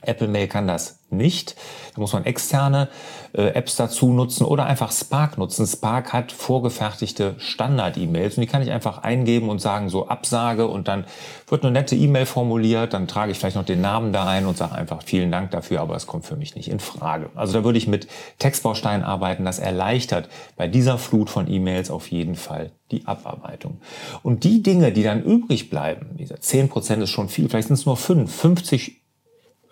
Apple 0.02 0.28
Mail 0.28 0.48
kann 0.48 0.68
das 0.68 1.00
nicht. 1.12 1.56
Da 1.94 2.02
muss 2.02 2.14
man 2.14 2.26
externe 2.26 2.90
äh, 3.34 3.50
Apps 3.50 3.76
dazu 3.76 4.12
nutzen 4.14 4.46
oder 4.46 4.66
einfach 4.66 4.92
Spark 4.92 5.38
nutzen. 5.38 5.68
Spark 5.68 6.14
hat 6.14 6.32
vorgefertigte 6.32 7.36
Standard-E-Mails 7.38 8.38
und 8.38 8.42
die 8.42 8.48
kann 8.48 8.62
ich 8.62 8.72
einfach 8.72 9.00
eingeben 9.00 9.50
und 9.50 9.60
sagen, 9.60 9.90
so 9.90 10.08
Absage 10.08 10.68
und 10.68 10.88
dann 10.88 11.06
wird 11.48 11.64
eine 11.64 11.72
nette 11.72 11.96
E-Mail 11.96 12.26
formuliert, 12.26 12.94
dann 12.94 13.08
trage 13.08 13.32
ich 13.32 13.40
vielleicht 13.40 13.58
noch 13.58 13.66
den 13.66 13.82
Namen 13.82 14.14
da 14.14 14.26
ein 14.26 14.46
und 14.46 14.58
sage 14.58 14.74
einfach 14.74 15.04
vielen 15.04 15.32
Dank 15.32 15.52
dafür, 15.52 15.82
aber 15.82 15.96
es 15.96 16.08
kommt 16.08 16.26
für 16.26 16.38
mich 16.38 16.56
nicht 16.56 16.70
in 16.70 16.80
Frage. 16.80 17.30
Also 17.36 17.54
da 17.54 17.64
würde 17.64 17.78
ich 17.78 17.88
mit 17.88 18.08
Textbausteinen 18.40 19.04
arbeiten, 19.04 19.46
das 19.46 19.60
erleichtert 19.60 20.30
bei 20.56 20.68
dieser 20.68 20.98
Flut 20.98 21.30
von 21.30 21.50
E-Mails 21.50 21.92
auf 21.92 22.10
jeden 22.10 22.36
Fall 22.36 22.72
die 22.92 23.06
Abarbeitung. 23.06 23.80
Und 24.24 24.44
die 24.44 24.64
Dinge, 24.64 24.92
die 24.92 25.04
dann 25.04 25.24
übrig 25.24 25.70
bleiben, 25.70 26.18
dieser 26.18 26.36
10% 26.36 27.02
ist 27.02 27.10
schon 27.10 27.30
viel, 27.30 27.50
vielleicht 27.50 27.68
sind 27.68 27.76
es 27.76 27.86
nur 27.86 27.98
5, 27.98 28.34
50 28.34 29.01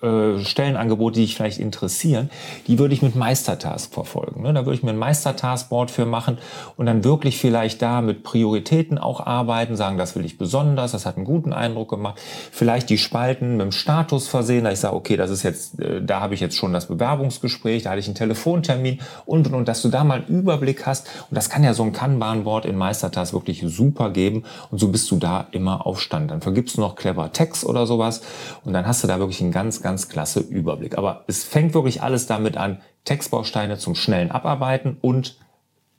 äh, 0.01 0.43
Stellenangebote, 0.43 1.19
die 1.19 1.25
dich 1.25 1.35
vielleicht 1.35 1.59
interessieren, 1.59 2.29
die 2.67 2.79
würde 2.79 2.93
ich 2.93 3.01
mit 3.01 3.15
Meistertask 3.15 3.93
verfolgen. 3.93 4.43
Ne? 4.43 4.53
Da 4.53 4.65
würde 4.65 4.75
ich 4.75 4.83
mir 4.83 4.91
ein 4.91 4.97
Meistertaskboard 4.97 5.91
für 5.91 6.05
machen 6.05 6.37
und 6.77 6.85
dann 6.85 7.03
wirklich 7.03 7.37
vielleicht 7.37 7.81
da 7.81 8.01
mit 8.01 8.23
Prioritäten 8.23 8.97
auch 8.97 9.25
arbeiten, 9.25 9.75
sagen, 9.75 9.97
das 9.97 10.15
will 10.15 10.25
ich 10.25 10.37
besonders, 10.37 10.91
das 10.93 11.05
hat 11.05 11.17
einen 11.17 11.25
guten 11.25 11.53
Eindruck 11.53 11.89
gemacht. 11.89 12.19
Vielleicht 12.51 12.89
die 12.89 12.97
Spalten 12.97 13.57
mit 13.57 13.61
dem 13.61 13.71
Status 13.71 14.27
versehen, 14.27 14.63
da 14.63 14.71
ich 14.71 14.79
sage, 14.79 14.95
okay, 14.95 15.17
das 15.17 15.31
ist 15.31 15.43
jetzt, 15.43 15.79
äh, 15.79 16.01
da 16.01 16.21
habe 16.21 16.33
ich 16.33 16.39
jetzt 16.39 16.55
schon 16.55 16.73
das 16.73 16.87
Bewerbungsgespräch, 16.87 17.83
da 17.83 17.91
hatte 17.91 17.99
ich 17.99 18.07
einen 18.07 18.15
Telefontermin 18.15 18.99
und 19.25 19.47
und 19.47 19.53
und, 19.53 19.67
dass 19.67 19.81
du 19.81 19.89
da 19.89 20.03
mal 20.03 20.19
einen 20.19 20.27
Überblick 20.27 20.85
hast. 20.85 21.07
Und 21.29 21.35
das 21.35 21.49
kann 21.49 21.63
ja 21.63 21.73
so 21.73 21.83
ein 21.83 21.91
Kanban-Board 21.91 22.65
in 22.65 22.75
Meistertask 22.75 23.33
wirklich 23.33 23.63
super 23.65 24.11
geben 24.11 24.43
und 24.71 24.79
so 24.79 24.87
bist 24.89 25.11
du 25.11 25.17
da 25.17 25.47
immer 25.51 25.85
auf 25.85 25.99
Stand. 25.99 26.31
Dann 26.31 26.41
vergibst 26.41 26.77
du 26.77 26.81
noch 26.81 26.95
clever 26.95 27.31
Text 27.33 27.65
oder 27.65 27.85
sowas 27.85 28.21
und 28.63 28.73
dann 28.73 28.87
hast 28.87 29.03
du 29.03 29.07
da 29.07 29.19
wirklich 29.19 29.41
einen 29.41 29.51
ganz, 29.51 29.81
ganz 29.81 29.88
ganz 29.89 30.07
klasse 30.07 30.39
Überblick. 30.41 30.97
Aber 30.99 31.23
es 31.27 31.43
fängt 31.43 31.73
wirklich 31.73 32.03
alles 32.03 32.27
damit 32.27 32.57
an, 32.57 32.81
Textbausteine 33.05 33.79
zum 33.79 33.95
schnellen 33.95 34.29
Abarbeiten 34.29 34.97
und 35.01 35.37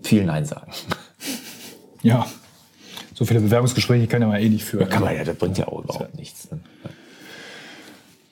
viel 0.01 0.25
Nein 0.25 0.45
sagen. 0.45 0.73
Ja, 2.03 2.25
so 3.13 3.27
viele 3.27 3.41
Bewerbungsgespräche 3.41 4.07
kann 4.07 4.23
man 4.23 4.31
ja 4.31 4.39
eh 4.39 4.49
nicht 4.49 4.65
führen. 4.65 4.85
Ja, 4.85 4.87
kann 4.87 5.03
man 5.03 5.15
ja, 5.15 5.23
das 5.23 5.37
bringt 5.37 5.59
ja 5.59 5.69
auch 5.69 5.85
überhaupt 5.85 6.15
nichts. 6.15 6.51
Ne? 6.51 6.60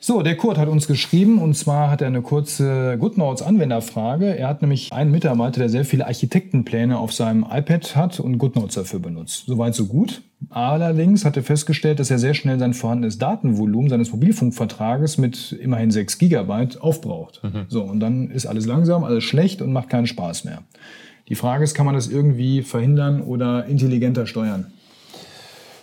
So, 0.08 0.22
der 0.22 0.38
Kurt 0.38 0.56
hat 0.56 0.68
uns 0.68 0.86
geschrieben 0.86 1.36
und 1.38 1.54
zwar 1.54 1.90
hat 1.90 2.00
er 2.00 2.06
eine 2.06 2.22
kurze 2.22 2.96
GoodNotes 2.98 3.42
Anwenderfrage. 3.42 4.38
Er 4.38 4.48
hat 4.48 4.62
nämlich 4.62 4.90
einen 4.90 5.10
Mitarbeiter, 5.10 5.60
der 5.60 5.68
sehr 5.68 5.84
viele 5.84 6.06
Architektenpläne 6.06 6.98
auf 6.98 7.12
seinem 7.12 7.44
iPad 7.46 7.94
hat 7.94 8.18
und 8.18 8.38
GoodNotes 8.38 8.76
dafür 8.76 9.00
benutzt. 9.00 9.44
Soweit 9.44 9.74
so 9.74 9.84
gut. 9.84 10.22
Allerdings 10.48 11.26
hat 11.26 11.36
er 11.36 11.42
festgestellt, 11.42 12.00
dass 12.00 12.10
er 12.10 12.18
sehr 12.18 12.32
schnell 12.32 12.58
sein 12.58 12.72
vorhandenes 12.72 13.18
Datenvolumen 13.18 13.90
seines 13.90 14.10
Mobilfunkvertrages 14.10 15.18
mit 15.18 15.52
immerhin 15.52 15.90
6 15.90 16.16
Gigabyte 16.16 16.80
aufbraucht. 16.80 17.42
Mhm. 17.44 17.66
So, 17.68 17.82
und 17.82 18.00
dann 18.00 18.30
ist 18.30 18.46
alles 18.46 18.64
langsam, 18.64 19.04
alles 19.04 19.24
schlecht 19.24 19.60
und 19.60 19.74
macht 19.74 19.90
keinen 19.90 20.06
Spaß 20.06 20.44
mehr. 20.44 20.62
Die 21.28 21.34
Frage 21.34 21.64
ist, 21.64 21.74
kann 21.74 21.84
man 21.84 21.94
das 21.94 22.08
irgendwie 22.08 22.62
verhindern 22.62 23.20
oder 23.20 23.66
intelligenter 23.66 24.26
steuern? 24.26 24.72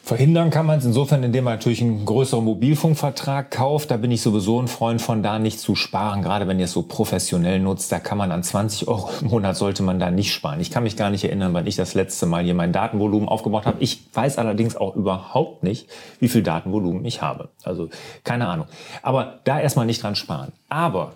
Verhindern 0.05 0.51
kann 0.51 0.67
man 0.67 0.77
es 0.77 0.85
insofern, 0.85 1.23
indem 1.23 1.45
man 1.45 1.55
natürlich 1.55 1.81
einen 1.81 2.05
größeren 2.05 2.45
Mobilfunkvertrag 2.45 3.49
kauft. 3.49 3.89
Da 3.89 3.97
bin 3.97 4.11
ich 4.11 4.21
sowieso 4.21 4.61
ein 4.61 4.67
Freund 4.67 5.01
von, 5.01 5.23
da 5.23 5.39
nicht 5.39 5.59
zu 5.59 5.73
sparen. 5.73 6.21
Gerade 6.21 6.47
wenn 6.47 6.59
ihr 6.59 6.65
es 6.65 6.73
so 6.73 6.83
professionell 6.83 7.59
nutzt, 7.59 7.91
da 7.91 7.97
kann 7.97 8.19
man 8.19 8.31
an 8.31 8.43
20 8.43 8.87
Euro 8.87 9.09
im 9.21 9.29
Monat 9.29 9.57
sollte 9.57 9.81
man 9.81 9.97
da 9.97 10.11
nicht 10.11 10.31
sparen. 10.31 10.59
Ich 10.59 10.69
kann 10.69 10.83
mich 10.83 10.95
gar 10.95 11.09
nicht 11.09 11.23
erinnern, 11.23 11.55
wann 11.55 11.65
ich 11.65 11.75
das 11.75 11.95
letzte 11.95 12.27
Mal 12.27 12.43
hier 12.43 12.53
mein 12.53 12.71
Datenvolumen 12.71 13.27
aufgebaut 13.27 13.65
habe. 13.65 13.77
Ich 13.79 14.03
weiß 14.13 14.37
allerdings 14.37 14.75
auch 14.75 14.95
überhaupt 14.95 15.63
nicht, 15.63 15.87
wie 16.19 16.27
viel 16.27 16.43
Datenvolumen 16.43 17.03
ich 17.03 17.23
habe. 17.23 17.49
Also 17.63 17.89
keine 18.23 18.47
Ahnung. 18.47 18.67
Aber 19.01 19.39
da 19.43 19.59
erstmal 19.59 19.87
nicht 19.87 20.03
dran 20.03 20.13
sparen. 20.13 20.51
Aber 20.69 21.13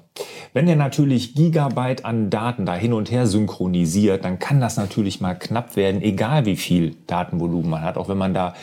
wenn 0.53 0.67
ihr 0.67 0.75
natürlich 0.75 1.35
Gigabyte 1.35 2.05
an 2.05 2.29
Daten 2.29 2.65
da 2.65 2.73
hin 2.73 2.93
und 2.93 3.11
her 3.11 3.27
synchronisiert, 3.27 4.25
dann 4.25 4.39
kann 4.39 4.59
das 4.59 4.77
natürlich 4.77 5.21
mal 5.21 5.35
knapp 5.35 5.75
werden, 5.75 6.01
egal 6.01 6.45
wie 6.45 6.55
viel 6.55 6.95
Datenvolumen 7.07 7.69
man 7.69 7.81
hat, 7.83 7.97
auch 7.97 8.09
wenn 8.09 8.17
man 8.17 8.33
da 8.33 8.53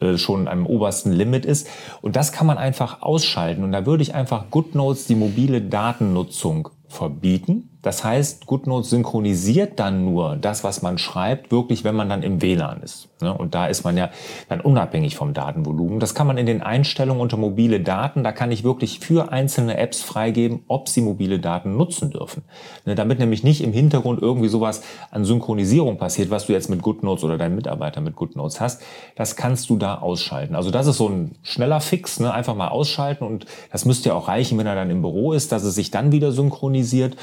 äh, 0.00 0.16
schon 0.16 0.48
am 0.48 0.66
obersten 0.66 1.12
Limit 1.12 1.44
ist. 1.44 1.68
Und 2.00 2.16
das 2.16 2.32
kann 2.32 2.46
man 2.46 2.58
einfach 2.58 3.02
ausschalten. 3.02 3.64
Und 3.64 3.72
da 3.72 3.86
würde 3.86 4.02
ich 4.02 4.14
einfach 4.14 4.50
GoodNotes 4.50 5.06
die 5.06 5.14
mobile 5.14 5.60
Datennutzung 5.60 6.68
verbieten 6.88 7.67
das 7.82 8.02
heißt, 8.02 8.46
GoodNotes 8.46 8.90
synchronisiert 8.90 9.78
dann 9.78 10.04
nur 10.04 10.36
das, 10.36 10.64
was 10.64 10.82
man 10.82 10.98
schreibt, 10.98 11.52
wirklich, 11.52 11.84
wenn 11.84 11.94
man 11.94 12.08
dann 12.08 12.22
im 12.22 12.42
WLAN 12.42 12.82
ist. 12.82 13.08
Ne? 13.22 13.32
Und 13.32 13.54
da 13.54 13.66
ist 13.66 13.84
man 13.84 13.96
ja 13.96 14.10
dann 14.48 14.60
unabhängig 14.60 15.16
vom 15.16 15.32
Datenvolumen. 15.32 16.00
Das 16.00 16.14
kann 16.14 16.26
man 16.26 16.38
in 16.38 16.46
den 16.46 16.60
Einstellungen 16.60 17.20
unter 17.20 17.36
mobile 17.36 17.80
Daten, 17.80 18.24
da 18.24 18.32
kann 18.32 18.50
ich 18.50 18.64
wirklich 18.64 19.00
für 19.00 19.30
einzelne 19.30 19.76
Apps 19.76 20.02
freigeben, 20.02 20.64
ob 20.66 20.88
sie 20.88 21.00
mobile 21.00 21.38
Daten 21.38 21.76
nutzen 21.76 22.10
dürfen. 22.10 22.42
Ne? 22.84 22.96
Damit 22.96 23.20
nämlich 23.20 23.44
nicht 23.44 23.62
im 23.62 23.72
Hintergrund 23.72 24.20
irgendwie 24.22 24.48
sowas 24.48 24.82
an 25.10 25.24
Synchronisierung 25.24 25.98
passiert, 25.98 26.30
was 26.30 26.46
du 26.46 26.52
jetzt 26.52 26.70
mit 26.70 26.82
GoodNotes 26.82 27.22
oder 27.22 27.38
dein 27.38 27.54
Mitarbeiter 27.54 28.00
mit 28.00 28.16
GoodNotes 28.16 28.60
hast. 28.60 28.82
Das 29.14 29.36
kannst 29.36 29.70
du 29.70 29.76
da 29.76 29.98
ausschalten. 29.98 30.56
Also 30.56 30.72
das 30.72 30.88
ist 30.88 30.96
so 30.96 31.08
ein 31.08 31.36
schneller 31.42 31.80
Fix, 31.80 32.18
ne? 32.18 32.32
einfach 32.32 32.56
mal 32.56 32.68
ausschalten 32.68 33.24
und 33.24 33.46
das 33.70 33.84
müsste 33.84 34.08
ja 34.08 34.14
auch 34.16 34.26
reichen, 34.26 34.58
wenn 34.58 34.66
er 34.66 34.74
dann 34.74 34.90
im 34.90 35.02
Büro 35.02 35.32
ist, 35.32 35.52
dass 35.52 35.62
es 35.62 35.76
sich 35.76 35.92
dann 35.92 36.10
wieder 36.10 36.32
synchronisiert. 36.32 37.16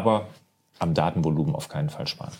Aber 0.00 0.26
am 0.78 0.94
Datenvolumen 0.94 1.54
auf 1.54 1.68
keinen 1.68 1.90
Fall 1.90 2.06
sparen. 2.06 2.32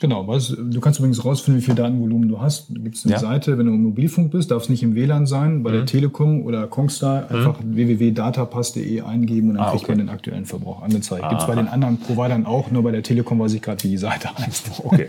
Genau, 0.00 0.28
was, 0.28 0.56
du 0.56 0.80
kannst 0.80 1.00
übrigens 1.00 1.24
rausfinden, 1.24 1.60
wie 1.60 1.64
viel 1.64 1.74
Datenvolumen 1.74 2.28
du 2.28 2.40
hast. 2.40 2.68
Da 2.70 2.80
gibt 2.80 2.96
es 2.96 3.04
eine 3.04 3.14
ja. 3.14 3.18
Seite, 3.18 3.58
wenn 3.58 3.66
du 3.66 3.72
im 3.72 3.82
Mobilfunk 3.82 4.30
bist, 4.30 4.50
darf 4.50 4.62
es 4.62 4.68
nicht 4.68 4.82
im 4.84 4.94
WLAN 4.94 5.26
sein, 5.26 5.64
bei 5.64 5.70
mhm. 5.70 5.74
der 5.74 5.86
Telekom 5.86 6.42
oder 6.44 6.68
Kongstar 6.68 7.22
mhm. 7.28 7.36
einfach 7.36 7.60
mhm. 7.60 7.74
www.datapass.de 7.74 9.00
eingeben 9.00 9.50
und 9.50 9.56
dann 9.56 9.64
ah, 9.64 9.70
kriegt 9.70 9.84
okay. 9.84 9.92
man 9.92 9.98
den 9.98 10.08
aktuellen 10.08 10.44
Verbrauch 10.44 10.82
angezeigt. 10.82 11.28
Gibt 11.28 11.40
es 11.40 11.46
bei 11.48 11.56
den 11.56 11.66
anderen 11.66 11.98
Providern 11.98 12.46
auch, 12.46 12.70
nur 12.70 12.84
bei 12.84 12.92
der 12.92 13.02
Telekom 13.02 13.40
weiß 13.40 13.52
ich 13.54 13.62
gerade, 13.62 13.82
wie 13.82 13.88
die 13.88 13.98
Seite 13.98 14.28
heißt. 14.38 14.82
Okay. 14.84 15.08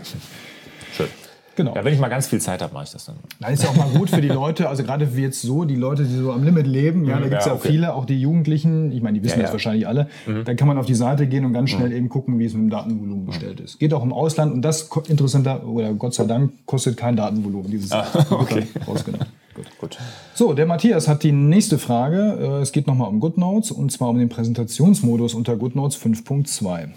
Genau. 1.56 1.74
Ja, 1.74 1.84
wenn 1.84 1.92
ich 1.92 2.00
mal 2.00 2.08
ganz 2.08 2.28
viel 2.28 2.40
Zeit 2.40 2.62
habe, 2.62 2.72
mache 2.72 2.84
ich 2.84 2.90
das 2.90 3.04
dann. 3.06 3.16
Das 3.40 3.52
ist 3.52 3.64
ja 3.64 3.70
auch 3.70 3.76
mal 3.76 3.88
gut 3.88 4.10
für 4.10 4.20
die 4.20 4.28
Leute, 4.28 4.68
also 4.68 4.82
gerade 4.82 5.16
wie 5.16 5.22
jetzt 5.22 5.42
so, 5.42 5.64
die 5.64 5.74
Leute, 5.74 6.04
die 6.04 6.14
so 6.14 6.32
am 6.32 6.44
Limit 6.44 6.66
leben, 6.66 7.04
ja, 7.04 7.18
da 7.18 7.28
gibt 7.28 7.40
es 7.40 7.46
ja, 7.46 7.52
ja 7.52 7.58
okay. 7.58 7.68
viele, 7.68 7.94
auch 7.94 8.04
die 8.04 8.20
Jugendlichen, 8.20 8.92
ich 8.92 9.02
meine, 9.02 9.18
die 9.18 9.24
wissen 9.24 9.38
ja, 9.38 9.42
das 9.42 9.52
wahrscheinlich 9.52 9.86
alle, 9.86 10.08
mhm. 10.26 10.44
dann 10.44 10.56
kann 10.56 10.68
man 10.68 10.78
auf 10.78 10.86
die 10.86 10.94
Seite 10.94 11.26
gehen 11.26 11.44
und 11.44 11.52
ganz 11.52 11.70
schnell 11.70 11.90
mhm. 11.90 11.96
eben 11.96 12.08
gucken, 12.08 12.38
wie 12.38 12.44
es 12.44 12.54
mit 12.54 12.62
dem 12.62 12.70
Datenvolumen 12.70 13.26
bestellt 13.26 13.58
mhm. 13.58 13.64
ist. 13.64 13.78
Geht 13.78 13.92
auch 13.92 14.02
im 14.02 14.12
Ausland 14.12 14.54
und 14.54 14.62
das 14.62 14.88
interessanter, 15.08 15.66
oder 15.66 15.92
Gott 15.94 16.14
sei 16.14 16.24
Dank, 16.24 16.52
kostet 16.66 16.96
kein 16.96 17.16
Datenvolumen, 17.16 17.70
dieses 17.70 17.92
ah, 17.92 18.06
okay. 18.30 18.66
rausgenommen. 18.86 19.26
Gut. 19.54 19.66
Gut. 19.78 19.98
So, 20.34 20.54
der 20.54 20.66
Matthias 20.66 21.08
hat 21.08 21.22
die 21.22 21.32
nächste 21.32 21.78
Frage. 21.78 22.38
Äh, 22.40 22.62
es 22.62 22.72
geht 22.72 22.86
nochmal 22.86 23.08
um 23.08 23.20
GoodNotes 23.20 23.72
und 23.72 23.90
zwar 23.90 24.08
um 24.08 24.18
den 24.18 24.28
Präsentationsmodus 24.28 25.34
unter 25.34 25.56
GoodNotes 25.56 26.00
5.2. 26.00 26.90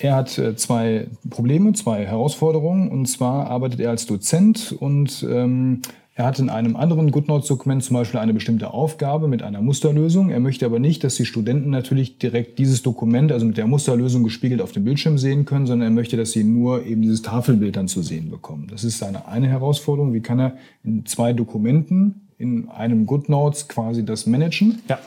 Er 0.00 0.14
hat 0.14 0.38
äh, 0.38 0.54
zwei 0.54 1.08
Probleme, 1.28 1.72
zwei 1.72 2.06
Herausforderungen. 2.06 2.88
Und 2.88 3.06
zwar 3.06 3.48
arbeitet 3.48 3.80
er 3.80 3.90
als 3.90 4.06
Dozent 4.06 4.74
und 4.78 5.26
ähm, 5.28 5.82
er 6.14 6.26
hat 6.26 6.40
in 6.40 6.50
einem 6.50 6.74
anderen 6.74 7.12
GoodNotes-Dokument 7.12 7.84
zum 7.84 7.94
Beispiel 7.94 8.18
eine 8.18 8.34
bestimmte 8.34 8.72
Aufgabe 8.72 9.28
mit 9.28 9.44
einer 9.44 9.60
Musterlösung. 9.62 10.30
Er 10.30 10.40
möchte 10.40 10.66
aber 10.66 10.80
nicht, 10.80 11.04
dass 11.04 11.14
die 11.14 11.24
Studenten 11.24 11.70
natürlich 11.70 12.18
direkt 12.18 12.58
dieses 12.58 12.82
Dokument, 12.82 13.30
also 13.30 13.46
mit 13.46 13.56
der 13.56 13.68
Musterlösung 13.68 14.24
gespiegelt 14.24 14.60
auf 14.60 14.72
dem 14.72 14.82
Bildschirm 14.82 15.16
sehen 15.16 15.44
können, 15.44 15.68
sondern 15.68 15.90
er 15.90 15.94
möchte, 15.94 16.16
dass 16.16 16.32
sie 16.32 16.42
nur 16.42 16.84
eben 16.84 17.02
dieses 17.02 17.22
Tafelbild 17.22 17.76
dann 17.76 17.86
zu 17.86 18.02
sehen 18.02 18.30
bekommen. 18.30 18.66
Das 18.68 18.82
ist 18.82 18.98
seine 18.98 19.28
eine 19.28 19.46
Herausforderung. 19.46 20.12
Wie 20.12 20.20
kann 20.20 20.40
er 20.40 20.56
in 20.82 21.06
zwei 21.06 21.32
Dokumenten 21.32 22.28
in 22.36 22.68
einem 22.68 23.06
GoodNotes 23.06 23.68
quasi 23.68 24.04
das 24.04 24.26
managen? 24.26 24.80
Ja. 24.88 24.98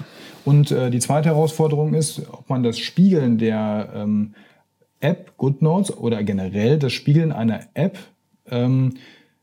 Und 0.45 0.71
äh, 0.71 0.89
die 0.89 0.99
zweite 0.99 1.27
Herausforderung 1.27 1.93
ist, 1.93 2.21
ob 2.31 2.49
man 2.49 2.63
das 2.63 2.79
Spiegeln 2.79 3.37
der 3.37 3.89
ähm, 3.93 4.33
App 5.01 5.37
GoodNotes 5.37 5.97
oder 5.97 6.23
generell 6.23 6.79
das 6.79 6.93
Spiegeln 6.93 7.31
einer 7.31 7.61
App 7.73 7.97
ähm, 8.49 8.93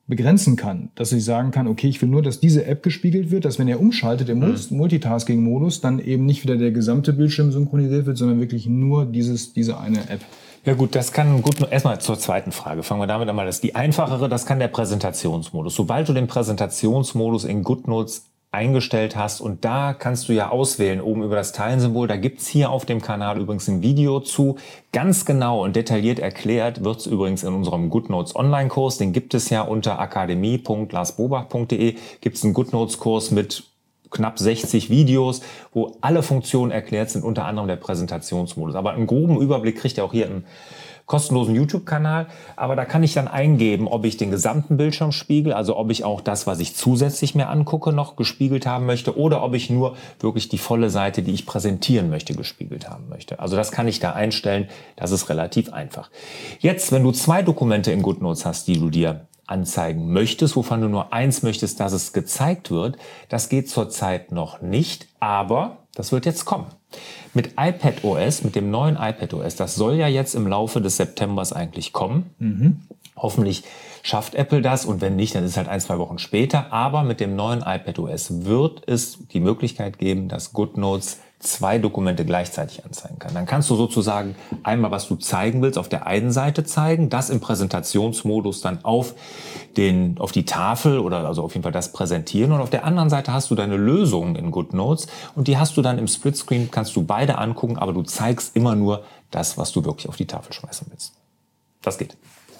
begrenzen 0.07 0.57
kann. 0.57 0.91
Dass 0.95 1.13
ich 1.13 1.25
sagen 1.25 1.51
kann, 1.51 1.69
okay, 1.69 1.89
ich 1.89 2.01
will 2.01 2.09
nur, 2.09 2.23
dass 2.23 2.41
diese 2.41 2.65
App 2.65 2.83
gespiegelt 2.83 3.31
wird, 3.31 3.45
dass 3.45 3.59
wenn 3.59 3.69
er 3.69 3.79
umschaltet 3.79 4.29
im 4.29 4.41
mhm. 4.41 4.57
Multitasking-Modus, 4.71 5.81
dann 5.81 5.99
eben 5.99 6.25
nicht 6.27 6.43
wieder 6.43 6.57
der 6.57 6.73
gesamte 6.73 7.13
Bildschirm 7.13 7.53
synchronisiert 7.53 8.07
wird, 8.07 8.17
sondern 8.17 8.41
wirklich 8.41 8.67
nur 8.67 9.05
dieses, 9.05 9.53
diese 9.53 9.79
eine 9.79 10.09
App. 10.09 10.21
Ja 10.65 10.75
gut, 10.75 10.95
das 10.95 11.13
kann 11.13 11.41
gut. 11.43 11.57
Erstmal 11.71 12.01
zur 12.01 12.19
zweiten 12.19 12.53
Frage. 12.53 12.83
Fangen 12.83 13.01
wir 13.01 13.07
damit 13.07 13.29
einmal. 13.29 13.47
Das 13.47 13.57
ist 13.57 13.65
die 13.65 13.75
einfachere. 13.75 14.29
Das 14.29 14.45
kann 14.45 14.59
der 14.59 14.69
Präsentationsmodus. 14.69 15.75
Sobald 15.75 16.09
du 16.09 16.13
den 16.13 16.27
Präsentationsmodus 16.27 17.45
in 17.45 17.63
GoodNotes 17.63 18.27
eingestellt 18.51 19.15
hast. 19.15 19.41
Und 19.41 19.65
da 19.65 19.93
kannst 19.93 20.29
du 20.29 20.33
ja 20.33 20.51
auswählen, 20.51 21.01
oben 21.01 21.23
über 21.23 21.37
das 21.37 21.53
Teilensymbol. 21.53 22.09
Da 22.09 22.17
gibt's 22.17 22.47
hier 22.47 22.71
auf 22.71 22.87
dem 22.87 23.03
Kanal 23.03 23.39
übrigens 23.39 23.69
ein 23.69 23.83
Video 23.83 24.21
zu. 24.21 24.57
Ganz 24.93 25.25
genau 25.25 25.63
und 25.63 25.77
detailliert 25.77 26.19
erklärt 26.19 26.83
wird's 26.83 27.07
übrigens 27.07 27.43
in 27.43 27.53
unserem 27.53 27.91
GoodNotes 27.91 28.35
Online-Kurs. 28.35 28.99
Den 28.99 29.13
gibt 29.13 29.35
es 29.35 29.51
ja 29.51 29.63
unter 29.63 29.99
akademie.larsbobach.de. 29.99 31.97
Gibt's 32.21 32.45
einen 32.45 32.55
GoodNotes-Kurs 32.55 33.31
mit 33.33 33.65
knapp 34.11 34.39
60 34.39 34.89
Videos, 34.89 35.43
wo 35.75 35.97
alle 36.01 36.23
Funktionen 36.23 36.73
erklärt 36.73 37.11
sind, 37.11 37.25
unter 37.25 37.45
anderem 37.45 37.69
der 37.69 37.77
Präsentationsmodus. 37.77 38.75
Aber 38.75 38.93
einen 38.93 39.07
groben 39.07 39.39
Überblick 39.39 39.77
kriegt 39.77 39.99
ihr 39.99 40.05
auch 40.05 40.13
hier 40.13 40.27
im 40.27 40.45
kostenlosen 41.09 41.57
YouTube-Kanal. 41.57 42.29
Aber 42.55 42.77
da 42.77 42.85
kann 42.85 43.03
ich 43.03 43.15
dann 43.15 43.27
eingeben, 43.27 43.89
ob 43.89 44.05
ich 44.05 44.17
den 44.17 44.31
gesamten 44.31 44.77
Bildschirm 44.77 45.11
spiegel, 45.11 45.53
also 45.53 45.77
ob 45.77 45.91
ich 45.91 46.05
auch 46.05 46.21
das, 46.21 46.47
was 46.47 46.61
ich 46.61 46.77
zusätzlich 46.77 47.35
mir 47.35 47.49
angucke, 47.49 47.93
noch 47.93 48.15
gespiegelt 48.15 48.67
haben 48.67 48.87
möchte 48.87 49.19
oder 49.19 49.43
ob 49.43 49.55
ich 49.55 49.71
nur 49.71 49.97
wirklich 50.21 50.49
die 50.49 50.59
volle 50.59 50.91
Seite, 50.91 51.23
die 51.23 51.33
ich 51.33 51.47
präsentieren 51.47 52.11
möchte, 52.11 52.35
gespiegelt 52.35 52.89
haben 52.89 53.09
möchte. 53.09 53.41
Also 53.41 53.57
das 53.57 53.73
kann 53.73 53.89
ich 53.89 53.99
da 53.99 54.13
einstellen. 54.13 54.69
Das 54.95 55.11
ist 55.11 55.29
relativ 55.29 55.73
einfach. 55.73 56.11
Jetzt, 56.61 56.93
wenn 56.93 57.03
du 57.03 57.11
zwei 57.11 57.43
Dokumente 57.43 57.91
in 57.91 58.03
GoodNotes 58.03 58.45
hast, 58.45 58.69
die 58.69 58.79
du 58.79 58.91
dir 58.91 59.27
anzeigen 59.47 60.13
möchtest, 60.13 60.57
wovon 60.57 60.83
du 60.83 60.89
nur 60.89 61.15
eins 61.15 61.43
möchtest, 61.43 61.81
dass 61.81 61.93
es 61.93 62.13
gezeigt 62.13 62.71
wird, 62.71 62.99
das 63.31 63.49
geht 63.49 63.71
zurzeit 63.71 64.31
noch 64.31 64.61
nicht, 64.61 65.09
aber 65.21 65.79
das 65.95 66.13
wird 66.13 66.27
jetzt 66.27 66.45
kommen. 66.45 66.67
Mit 67.35 67.53
iPad 67.59 68.05
OS, 68.05 68.43
mit 68.43 68.57
dem 68.57 68.71
neuen 68.71 68.97
iPad 68.97 69.35
OS, 69.35 69.57
das 69.57 69.75
soll 69.75 69.95
ja 69.95 70.09
jetzt 70.09 70.35
im 70.35 70.47
Laufe 70.47 70.81
des 70.81 70.97
Septembers 70.97 71.53
eigentlich 71.53 71.93
kommen. 71.93 72.31
Mhm. 72.39 72.81
Hoffentlich 73.17 73.65
schafft 74.03 74.35
Apple 74.35 74.63
das 74.63 74.85
und 74.85 75.01
wenn 75.01 75.17
nicht, 75.17 75.35
dann 75.35 75.45
ist 75.45 75.53
es 75.53 75.57
halt 75.57 75.69
ein, 75.69 75.81
zwei 75.81 75.99
Wochen 75.99 76.19
später. 76.19 76.73
Aber 76.73 77.03
mit 77.03 77.21
dem 77.21 77.37
neuen 77.37 77.61
iPad 77.61 77.99
OS 77.99 78.45
wird 78.45 78.83
es 78.87 79.19
die 79.29 79.41
Möglichkeit 79.41 79.99
geben, 79.99 80.29
dass 80.29 80.53
GoodNotes 80.53 81.21
zwei 81.41 81.79
Dokumente 81.79 82.25
gleichzeitig 82.25 82.85
anzeigen 82.85 83.19
kann. 83.21 83.33
Dann 83.33 83.47
kannst 83.47 83.71
du 83.71 83.77
sozusagen 83.77 84.35
einmal, 84.65 84.91
was 84.91 85.07
du 85.07 85.15
zeigen 85.15 85.63
willst, 85.63 85.79
auf 85.79 85.89
der 85.89 86.07
einen 86.07 86.33
Seite 86.33 86.65
zeigen, 86.65 87.11
das 87.11 87.31
im 87.31 87.39
Präsentationsmodus 87.39 88.61
dann 88.61 88.85
auf 88.85 89.15
den, 89.77 90.19
auf 90.19 90.33
die 90.33 90.45
Tafel 90.45 90.99
oder 90.99 91.27
also 91.29 91.45
auf 91.45 91.55
jeden 91.55 91.63
Fall 91.63 91.73
das 91.73 91.93
präsentieren 91.93 92.51
und 92.51 92.61
auf 92.61 92.71
der 92.71 92.85
anderen 92.85 93.09
Seite 93.09 93.33
hast 93.33 93.51
du 93.51 93.55
deine 93.55 93.77
Lösungen 93.77 94.35
in 94.35 94.51
GoodNotes 94.51 95.07
und 95.37 95.47
die 95.47 95.59
hast 95.59 95.77
du 95.77 95.83
dann 95.83 95.99
im 95.99 96.09
Splitscreen, 96.09 96.73
kannst 96.73 96.97
du 96.97 97.05
beide 97.05 97.39
angucken, 97.39 97.79
aber 97.79 97.93
du 97.93 98.03
zeigst 98.03 98.57
immer 98.57 98.75
nur 98.75 99.05
das, 99.31 99.57
was 99.57 99.71
du 99.71 99.85
wirklich 99.85 100.09
auf 100.09 100.17
die 100.17 100.27
Tafel 100.27 100.53
schmeißen 100.53 100.89
willst. 100.91 101.15
Das 101.83 101.99
geht. 101.99 102.17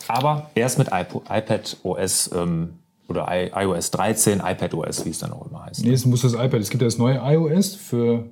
Aber 0.07 0.51
erst 0.55 0.79
mit 0.79 0.89
iPad 0.89 1.77
OS 1.83 2.31
ähm, 2.33 2.79
oder 3.09 3.27
iOS 3.31 3.91
13, 3.91 4.39
iPad 4.39 4.75
OS, 4.75 5.05
wie 5.05 5.11
es 5.11 5.19
dann 5.19 5.33
auch 5.33 5.47
immer 5.51 5.65
heißt. 5.67 5.85
Nee, 5.85 5.93
es 5.93 6.05
muss 6.07 6.23
das 6.23 6.35
iPad. 6.35 6.61
Es 6.61 6.71
gibt 6.71 6.83
ja 6.83 6.87
das 6.87 6.99
neue 6.99 7.17
iOS 7.17 7.75
für 7.75 8.27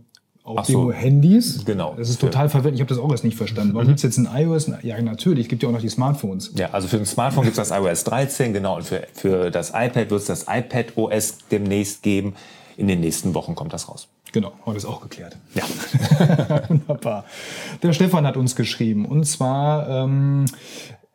auf 0.47 0.65
so. 0.67 0.93
Handys. 0.93 1.65
Genau. 1.65 1.95
Das 1.97 2.09
ist 2.09 2.21
total 2.21 2.49
verwirrend. 2.49 2.77
Ich 2.77 2.81
habe 2.81 2.89
das 2.89 2.99
auch 2.99 3.11
erst 3.11 3.25
nicht 3.25 3.37
verstanden. 3.37 3.75
Warum 3.75 3.87
mhm. 3.87 3.91
gibt 3.91 3.99
es 3.99 4.03
jetzt 4.05 4.19
ein 4.19 4.29
iOS? 4.33 4.71
Ja, 4.83 5.01
natürlich. 5.03 5.47
Es 5.47 5.49
gibt 5.49 5.63
ja 5.63 5.69
auch 5.69 5.73
noch 5.73 5.81
die 5.81 5.89
Smartphones. 5.89 6.53
Ja, 6.57 6.71
also 6.71 6.87
für 6.87 6.97
ein 6.97 7.07
Smartphone 7.07 7.45
gibt 7.45 7.59
es 7.59 7.69
das 7.69 7.77
iOS 7.77 8.05
13, 8.05 8.53
genau. 8.53 8.77
Und 8.77 8.85
für, 8.85 9.07
für 9.13 9.51
das 9.51 9.71
iPad 9.71 10.11
wird 10.11 10.21
es 10.21 10.27
das 10.27 10.47
iPad 10.49 10.97
OS 10.97 11.39
demnächst 11.51 12.03
geben. 12.03 12.35
in 12.77 12.87
den 12.89 13.01
nächsten 13.01 13.35
Wochen 13.35 13.55
kommt 13.55 13.73
das 13.73 13.89
raus. 13.89 14.09
Genau, 14.33 14.53
heute 14.67 14.77
ist 14.77 14.85
auch 14.85 15.01
geklärt. 15.01 15.37
Ja. 15.55 15.65
Wunderbar. 16.69 17.25
Der 17.83 17.93
Stefan 17.93 18.27
hat 18.27 18.37
uns 18.37 18.55
geschrieben. 18.55 19.07
Und 19.07 19.25
zwar 19.25 19.89
ähm, 19.89 20.45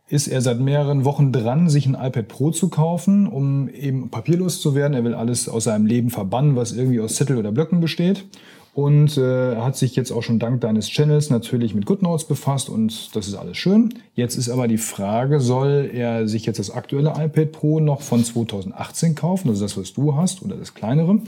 ist 0.10 0.28
er 0.28 0.42
seit 0.42 0.60
mehreren 0.60 1.06
Wochen 1.06 1.32
dran, 1.32 1.70
sich 1.70 1.86
ein 1.86 1.94
iPad 1.94 2.28
Pro 2.28 2.52
zu 2.52 2.70
kaufen, 2.70 3.28
um 3.28 3.70
eben 3.70 4.10
papierlos 4.10 4.60
zu 4.60 4.76
werden. 4.76 4.94
Er 4.94 5.04
will 5.04 5.14
alles 5.14 5.48
aus 5.48 5.66
seinem 5.66 5.86
Leben 5.86 6.10
verbannen, 6.10 6.56
was 6.56 6.74
irgendwie 6.74 7.00
aus 7.00 7.16
Zettel 7.16 7.38
oder 7.38 7.52
Blöcken 7.52 7.80
besteht. 7.80 8.26
Und 8.74 9.18
äh, 9.18 9.58
hat 9.58 9.76
sich 9.76 9.98
jetzt 9.98 10.12
auch 10.12 10.24
schon 10.24 10.40
dank 10.40 10.62
deines 10.62 10.88
Channels 10.88 11.30
natürlich 11.30 11.76
mit 11.76 11.86
GoodNotes 11.86 12.26
befasst 12.26 12.70
und 12.70 13.14
das 13.16 13.28
ist 13.28 13.36
alles 13.36 13.58
schön. 13.58 13.94
Jetzt 14.16 14.38
ist 14.38 14.50
aber 14.50 14.70
die 14.70 14.78
Frage, 14.78 15.42
soll 15.42 15.90
er 15.94 16.28
sich 16.30 16.46
jetzt 16.46 16.58
das 16.58 16.72
aktuelle 16.72 17.10
iPad 17.18 17.52
Pro 17.52 17.82
noch 17.82 18.02
von 18.02 18.24
2018 18.24 19.16
kaufen, 19.16 19.50
also 19.50 19.66
das, 19.66 19.76
was 19.76 19.92
du 19.92 20.16
hast, 20.16 20.42
oder 20.42 20.56
das 20.56 20.74
kleinere? 20.74 21.20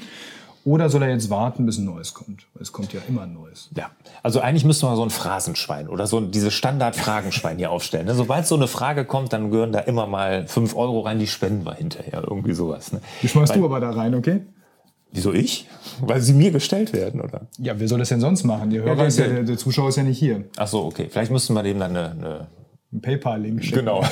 Oder 0.66 0.90
soll 0.90 1.04
er 1.04 1.10
jetzt 1.10 1.30
warten, 1.30 1.66
bis 1.66 1.78
ein 1.78 1.84
neues 1.84 2.14
kommt? 2.14 2.48
Es 2.60 2.72
kommt 2.72 2.94
ja 2.94 3.02
immer 3.10 3.24
ein 3.24 3.34
neues. 3.34 3.70
Ja, 3.76 3.92
also 4.22 4.40
eigentlich 4.40 4.64
müsste 4.64 4.86
man 4.86 4.96
so 4.96 5.04
ein 5.04 5.10
Phrasenschwein 5.10 5.90
oder 5.90 6.08
so 6.08 6.22
diese 6.22 6.52
Standard-Fragenschwein 6.52 7.58
hier 7.58 7.70
aufstellen. 7.70 8.06
Ne? 8.06 8.16
Sobald 8.16 8.48
so 8.48 8.56
eine 8.56 8.70
Frage 8.70 9.04
kommt, 9.04 9.34
dann 9.34 9.52
gehören 9.52 9.74
da 9.74 9.80
immer 9.80 10.08
mal 10.08 10.48
fünf 10.48 10.74
Euro 10.76 11.02
rein, 11.02 11.20
die 11.20 11.28
spenden 11.28 11.66
wir 11.66 11.74
hinterher. 11.74 12.24
Irgendwie 12.26 12.54
sowas. 12.54 12.94
Ne? 12.94 13.02
Die 13.22 13.28
schmeißt 13.28 13.52
Weil, 13.52 13.60
du 13.60 13.66
aber 13.66 13.82
da 13.82 13.92
rein, 13.92 14.16
okay? 14.16 14.42
Wieso 15.14 15.32
ich? 15.32 15.68
Weil 16.02 16.22
sie 16.22 16.34
mir 16.34 16.52
gestellt 16.52 16.92
werden, 16.92 17.22
oder? 17.22 17.42
Ja, 17.60 17.80
wer 17.80 17.88
soll 17.88 18.00
das 18.00 18.10
denn 18.10 18.20
sonst 18.20 18.44
machen? 18.44 18.72
Die 18.72 18.80
Hörer 18.80 18.98
ja, 18.98 19.06
ist 19.06 19.20
ja, 19.20 19.28
der, 19.28 19.44
der, 19.44 19.58
Zuschauer 19.58 19.90
ist 19.90 19.98
ja 19.98 20.04
nicht 20.04 20.18
hier. 20.18 20.46
Ach 20.58 20.68
so, 20.68 20.86
okay. 20.86 21.08
Vielleicht 21.10 21.32
müssten 21.32 21.54
wir 21.54 21.62
dem 21.62 21.80
dann 21.80 21.96
eine, 21.96 22.12
eine 22.12 22.48
ein 22.92 23.02
PayPal-Link 23.02 23.64
schicken. 23.64 23.80
Genau. 23.80 24.02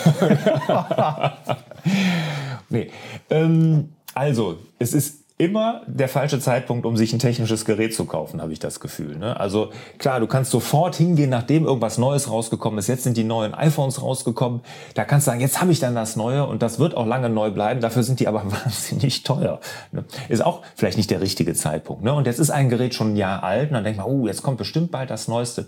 nee. 2.69 2.89
Ähm, 3.29 3.89
also, 4.13 4.57
es 4.79 4.93
ist 4.93 5.20
immer 5.41 5.81
der 5.87 6.07
falsche 6.07 6.39
Zeitpunkt, 6.39 6.85
um 6.85 6.95
sich 6.95 7.13
ein 7.13 7.17
technisches 7.19 7.65
Gerät 7.65 7.95
zu 7.95 8.05
kaufen, 8.05 8.43
habe 8.43 8.53
ich 8.53 8.59
das 8.59 8.79
Gefühl. 8.79 9.17
Ne? 9.17 9.39
Also 9.39 9.71
klar, 9.97 10.19
du 10.19 10.27
kannst 10.27 10.51
sofort 10.51 10.95
hingehen, 10.95 11.31
nachdem 11.31 11.65
irgendwas 11.65 11.97
Neues 11.97 12.29
rausgekommen 12.29 12.77
ist. 12.77 12.87
Jetzt 12.87 13.05
sind 13.05 13.17
die 13.17 13.23
neuen 13.23 13.55
iPhones 13.55 14.03
rausgekommen. 14.03 14.61
Da 14.93 15.03
kannst 15.03 15.25
du 15.25 15.31
sagen, 15.31 15.41
jetzt 15.41 15.59
habe 15.59 15.71
ich 15.71 15.79
dann 15.79 15.95
das 15.95 16.15
Neue 16.15 16.45
und 16.45 16.61
das 16.61 16.77
wird 16.77 16.95
auch 16.95 17.07
lange 17.07 17.27
neu 17.27 17.49
bleiben. 17.49 17.81
Dafür 17.81 18.03
sind 18.03 18.19
die 18.19 18.27
aber 18.27 18.43
wahnsinnig 18.51 19.23
teuer. 19.23 19.59
Ne? 19.91 20.05
Ist 20.29 20.45
auch 20.45 20.61
vielleicht 20.75 20.97
nicht 20.97 21.09
der 21.09 21.21
richtige 21.21 21.55
Zeitpunkt. 21.55 22.03
Ne? 22.03 22.13
Und 22.13 22.27
jetzt 22.27 22.37
ist 22.37 22.51
ein 22.51 22.69
Gerät 22.69 22.93
schon 22.93 23.13
ein 23.13 23.17
Jahr 23.17 23.41
alt 23.41 23.69
und 23.69 23.73
dann 23.73 23.83
denkt 23.83 23.97
man, 23.97 24.05
oh, 24.05 24.27
jetzt 24.27 24.43
kommt 24.43 24.59
bestimmt 24.59 24.91
bald 24.91 25.09
das 25.09 25.27
Neueste. 25.27 25.65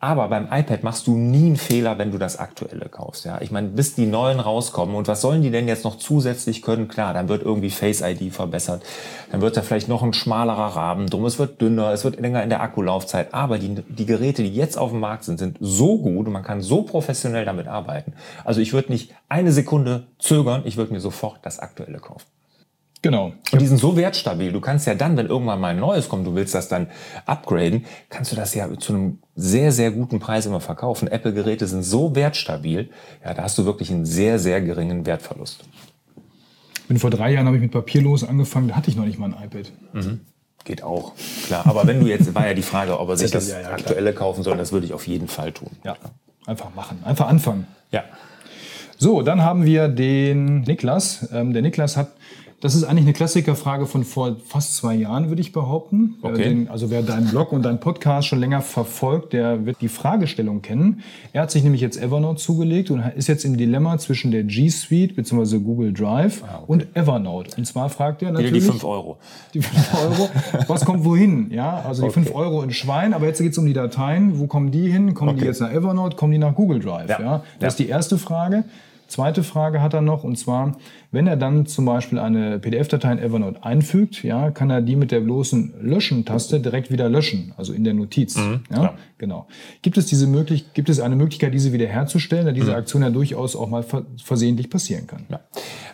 Aber 0.00 0.26
beim 0.26 0.48
iPad 0.50 0.82
machst 0.82 1.06
du 1.06 1.16
nie 1.16 1.46
einen 1.46 1.56
Fehler, 1.56 1.96
wenn 1.96 2.10
du 2.10 2.18
das 2.18 2.40
aktuelle 2.40 2.88
kaufst. 2.88 3.24
Ja? 3.24 3.40
Ich 3.40 3.52
meine, 3.52 3.68
bis 3.68 3.94
die 3.94 4.06
neuen 4.06 4.40
rauskommen 4.40 4.96
und 4.96 5.06
was 5.06 5.20
sollen 5.20 5.42
die 5.42 5.52
denn 5.52 5.68
jetzt 5.68 5.84
noch 5.84 5.96
zusätzlich 5.96 6.60
können? 6.60 6.88
Klar, 6.88 7.14
dann 7.14 7.28
wird 7.28 7.44
irgendwie 7.44 7.70
Face 7.70 8.00
ID 8.00 8.34
verbessert 8.34 8.82
dann 9.30 9.40
wird 9.40 9.56
da 9.56 9.62
vielleicht 9.62 9.88
noch 9.88 10.02
ein 10.02 10.12
schmalerer 10.12 10.76
Rahmen 10.76 11.08
drum, 11.08 11.24
es 11.24 11.38
wird 11.38 11.60
dünner, 11.60 11.92
es 11.92 12.04
wird 12.04 12.20
länger 12.20 12.42
in 12.42 12.48
der 12.48 12.62
Akkulaufzeit. 12.62 13.32
Aber 13.32 13.58
die, 13.58 13.82
die 13.88 14.06
Geräte, 14.06 14.42
die 14.42 14.54
jetzt 14.54 14.78
auf 14.78 14.90
dem 14.90 15.00
Markt 15.00 15.24
sind, 15.24 15.38
sind 15.38 15.58
so 15.60 15.98
gut 15.98 16.26
und 16.26 16.32
man 16.32 16.44
kann 16.44 16.60
so 16.60 16.82
professionell 16.82 17.44
damit 17.44 17.68
arbeiten. 17.68 18.12
Also 18.44 18.60
ich 18.60 18.72
würde 18.72 18.92
nicht 18.92 19.14
eine 19.28 19.52
Sekunde 19.52 20.06
zögern, 20.18 20.62
ich 20.64 20.76
würde 20.76 20.92
mir 20.92 21.00
sofort 21.00 21.40
das 21.42 21.58
aktuelle 21.58 21.98
kaufen. 21.98 22.26
Genau. 23.02 23.32
Und 23.50 23.60
die 23.60 23.66
sind 23.66 23.78
so 23.78 23.96
wertstabil. 23.96 24.52
Du 24.52 24.60
kannst 24.60 24.86
ja 24.86 24.94
dann, 24.94 25.16
wenn 25.16 25.26
irgendwann 25.26 25.60
mal 25.60 25.68
ein 25.68 25.80
neues 25.80 26.08
kommt, 26.08 26.24
du 26.24 26.36
willst 26.36 26.54
das 26.54 26.68
dann 26.68 26.86
upgraden, 27.26 27.84
kannst 28.08 28.30
du 28.30 28.36
das 28.36 28.54
ja 28.54 28.68
zu 28.78 28.94
einem 28.94 29.18
sehr, 29.34 29.72
sehr 29.72 29.90
guten 29.90 30.20
Preis 30.20 30.46
immer 30.46 30.60
verkaufen. 30.60 31.08
Apple-Geräte 31.08 31.66
sind 31.66 31.82
so 31.82 32.14
wertstabil, 32.14 32.90
ja, 33.24 33.34
da 33.34 33.42
hast 33.42 33.58
du 33.58 33.64
wirklich 33.64 33.90
einen 33.90 34.06
sehr, 34.06 34.38
sehr 34.38 34.60
geringen 34.60 35.04
Wertverlust 35.04 35.64
bin 36.92 37.00
vor 37.00 37.08
drei 37.08 37.32
Jahren 37.32 37.46
habe 37.46 37.56
ich 37.56 37.62
mit 37.62 37.72
Papierlos 37.72 38.22
angefangen, 38.22 38.68
da 38.68 38.76
hatte 38.76 38.90
ich 38.90 38.96
noch 38.96 39.06
nicht 39.06 39.18
mal 39.18 39.32
ein 39.32 39.44
iPad. 39.44 39.72
Mhm. 39.94 40.20
Geht 40.64 40.82
auch, 40.82 41.14
klar. 41.46 41.66
Aber 41.66 41.86
wenn 41.86 42.00
du 42.00 42.06
jetzt, 42.06 42.34
war 42.34 42.46
ja 42.46 42.52
die 42.52 42.60
Frage, 42.60 43.00
ob 43.00 43.08
er 43.08 43.16
sich 43.16 43.30
das 43.30 43.48
ja, 43.48 43.62
ja, 43.62 43.70
aktuelle 43.70 44.12
kaufen 44.12 44.42
soll, 44.42 44.58
das 44.58 44.72
würde 44.72 44.84
ich 44.84 44.92
auf 44.92 45.06
jeden 45.06 45.26
Fall 45.26 45.52
tun. 45.52 45.70
Ja, 45.84 45.96
einfach 46.46 46.74
machen, 46.74 46.98
einfach 47.02 47.28
anfangen. 47.28 47.66
Ja. 47.92 48.04
So, 48.98 49.22
dann 49.22 49.40
haben 49.40 49.64
wir 49.64 49.88
den 49.88 50.60
Niklas. 50.60 51.30
Ähm, 51.32 51.54
der 51.54 51.62
Niklas 51.62 51.96
hat 51.96 52.08
das 52.62 52.76
ist 52.76 52.84
eigentlich 52.84 53.06
eine 53.06 53.12
Klassikerfrage 53.12 53.86
von 53.86 54.04
vor 54.04 54.36
fast 54.46 54.76
zwei 54.76 54.94
Jahren, 54.94 55.28
würde 55.28 55.40
ich 55.40 55.50
behaupten. 55.50 56.14
Okay. 56.22 56.44
Den, 56.44 56.68
also 56.68 56.90
wer 56.90 57.02
deinen 57.02 57.26
Blog 57.26 57.50
und 57.50 57.64
deinen 57.64 57.80
Podcast 57.80 58.28
schon 58.28 58.38
länger 58.38 58.60
verfolgt, 58.60 59.32
der 59.32 59.66
wird 59.66 59.80
die 59.80 59.88
Fragestellung 59.88 60.62
kennen. 60.62 61.02
Er 61.32 61.42
hat 61.42 61.50
sich 61.50 61.64
nämlich 61.64 61.80
jetzt 61.80 62.00
Evernote 62.00 62.40
zugelegt 62.40 62.92
und 62.92 63.00
ist 63.16 63.26
jetzt 63.26 63.44
im 63.44 63.56
Dilemma 63.56 63.98
zwischen 63.98 64.30
der 64.30 64.44
G 64.44 64.68
Suite 64.68 65.16
bzw. 65.16 65.58
Google 65.58 65.92
Drive 65.92 66.44
ah, 66.44 66.58
okay. 66.58 66.64
und 66.68 66.96
Evernote. 66.96 67.50
Und 67.56 67.66
zwar 67.66 67.88
fragt 67.88 68.22
er 68.22 68.30
natürlich... 68.30 68.52
Die 68.62 68.70
5 68.70 68.84
Euro. 68.84 69.18
Die 69.54 69.60
5 69.60 69.94
Euro. 69.94 70.30
was 70.68 70.84
kommt 70.84 71.04
wohin? 71.04 71.50
Ja, 71.50 71.80
also 71.80 72.02
die 72.02 72.10
okay. 72.10 72.22
5 72.22 72.32
Euro 72.32 72.62
in 72.62 72.70
Schwein, 72.70 73.12
aber 73.12 73.26
jetzt 73.26 73.40
geht 73.40 73.50
es 73.50 73.58
um 73.58 73.66
die 73.66 73.72
Dateien. 73.72 74.38
Wo 74.38 74.46
kommen 74.46 74.70
die 74.70 74.88
hin? 74.88 75.14
Kommen 75.14 75.36
die 75.36 75.44
jetzt 75.44 75.60
nach 75.60 75.72
Evernote? 75.72 76.14
Kommen 76.14 76.30
die 76.30 76.38
nach 76.38 76.54
Google 76.54 76.78
Drive? 76.78 77.08
Ja. 77.08 77.20
ja? 77.20 77.36
Das 77.38 77.60
ja. 77.60 77.68
ist 77.68 77.78
die 77.80 77.88
erste 77.88 78.18
Frage. 78.18 78.62
Zweite 79.12 79.42
Frage 79.42 79.82
hat 79.82 79.92
er 79.92 80.00
noch, 80.00 80.24
und 80.24 80.38
zwar, 80.38 80.78
wenn 81.10 81.26
er 81.26 81.36
dann 81.36 81.66
zum 81.66 81.84
Beispiel 81.84 82.18
eine 82.18 82.58
PDF-Datei 82.58 83.12
in 83.12 83.18
Evernote 83.18 83.62
einfügt, 83.62 84.24
ja, 84.24 84.50
kann 84.50 84.70
er 84.70 84.80
die 84.80 84.96
mit 84.96 85.10
der 85.10 85.20
bloßen 85.20 85.74
Löschen-Taste 85.82 86.60
direkt 86.60 86.90
wieder 86.90 87.10
löschen, 87.10 87.52
also 87.58 87.74
in 87.74 87.84
der 87.84 87.92
Notiz. 87.92 88.38
Mhm, 88.38 88.62
ja, 88.70 88.82
ja, 88.84 88.94
genau. 89.18 89.48
Gibt 89.82 89.98
es 89.98 90.06
diese 90.06 90.26
möglich 90.26 90.72
gibt 90.72 90.88
es 90.88 90.98
eine 90.98 91.14
Möglichkeit, 91.14 91.52
diese 91.52 91.74
wiederherzustellen, 91.74 92.46
da 92.46 92.52
diese 92.52 92.70
mhm. 92.70 92.78
Aktion 92.78 93.02
ja 93.02 93.10
durchaus 93.10 93.54
auch 93.54 93.68
mal 93.68 93.84
versehentlich 94.24 94.70
passieren 94.70 95.06
kann? 95.06 95.26
Ja. 95.28 95.40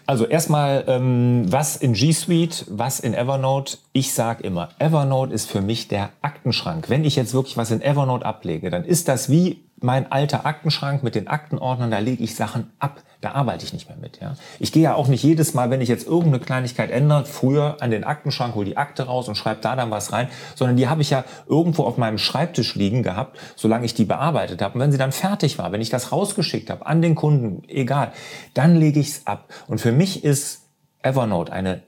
Also 0.06 0.24
erstmal, 0.24 0.84
ähm, 0.86 1.42
was 1.48 1.74
in 1.74 1.94
G 1.94 2.12
Suite, 2.12 2.66
was 2.70 3.00
in 3.00 3.14
Evernote. 3.14 3.78
Ich 3.92 4.14
sage 4.14 4.44
immer, 4.44 4.68
Evernote 4.78 5.34
ist 5.34 5.50
für 5.50 5.60
mich 5.60 5.88
der 5.88 6.10
Aktenschrank. 6.22 6.88
Wenn 6.88 7.02
ich 7.02 7.16
jetzt 7.16 7.34
wirklich 7.34 7.56
was 7.56 7.72
in 7.72 7.82
Evernote 7.82 8.24
ablege, 8.24 8.70
dann 8.70 8.84
ist 8.84 9.08
das 9.08 9.28
wie 9.28 9.58
mein 9.80 10.10
alter 10.10 10.46
Aktenschrank 10.46 11.02
mit 11.02 11.14
den 11.14 11.28
Aktenordnern, 11.28 11.90
da 11.90 11.98
lege 11.98 12.24
ich 12.24 12.34
Sachen 12.34 12.70
ab. 12.78 13.02
Da 13.20 13.32
arbeite 13.32 13.64
ich 13.64 13.72
nicht 13.72 13.88
mehr 13.88 13.98
mit. 13.98 14.20
Ja. 14.20 14.34
Ich 14.60 14.70
gehe 14.70 14.82
ja 14.82 14.94
auch 14.94 15.08
nicht 15.08 15.24
jedes 15.24 15.52
Mal, 15.52 15.70
wenn 15.70 15.80
ich 15.80 15.88
jetzt 15.88 16.06
irgendeine 16.06 16.38
Kleinigkeit 16.38 16.90
ändere, 16.90 17.24
früher 17.24 17.76
an 17.80 17.90
den 17.90 18.04
Aktenschrank, 18.04 18.54
hole 18.54 18.66
die 18.66 18.76
Akte 18.76 19.04
raus 19.04 19.28
und 19.28 19.34
schreibe 19.34 19.60
da 19.60 19.74
dann 19.74 19.90
was 19.90 20.12
rein, 20.12 20.28
sondern 20.54 20.76
die 20.76 20.88
habe 20.88 21.02
ich 21.02 21.10
ja 21.10 21.24
irgendwo 21.48 21.84
auf 21.84 21.96
meinem 21.96 22.18
Schreibtisch 22.18 22.76
liegen 22.76 23.02
gehabt, 23.02 23.38
solange 23.56 23.86
ich 23.86 23.94
die 23.94 24.04
bearbeitet 24.04 24.62
habe. 24.62 24.74
Und 24.74 24.80
wenn 24.80 24.92
sie 24.92 24.98
dann 24.98 25.12
fertig 25.12 25.58
war, 25.58 25.72
wenn 25.72 25.80
ich 25.80 25.90
das 25.90 26.12
rausgeschickt 26.12 26.70
habe 26.70 26.86
an 26.86 27.02
den 27.02 27.16
Kunden, 27.16 27.62
egal, 27.68 28.12
dann 28.54 28.76
lege 28.76 29.00
ich 29.00 29.08
es 29.08 29.26
ab. 29.26 29.52
Und 29.66 29.80
für 29.80 29.92
mich 29.92 30.22
ist 30.22 30.68
Evernote 31.02 31.52
eine, 31.52 31.82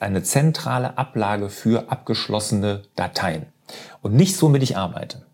eine 0.00 0.22
zentrale 0.22 0.96
Ablage 0.96 1.50
für 1.50 1.90
abgeschlossene 1.90 2.82
Dateien. 2.96 3.46
Und 4.00 4.14
nicht 4.14 4.36
so, 4.36 4.48
mit 4.48 4.62
ich 4.62 4.76
arbeite 4.76 5.26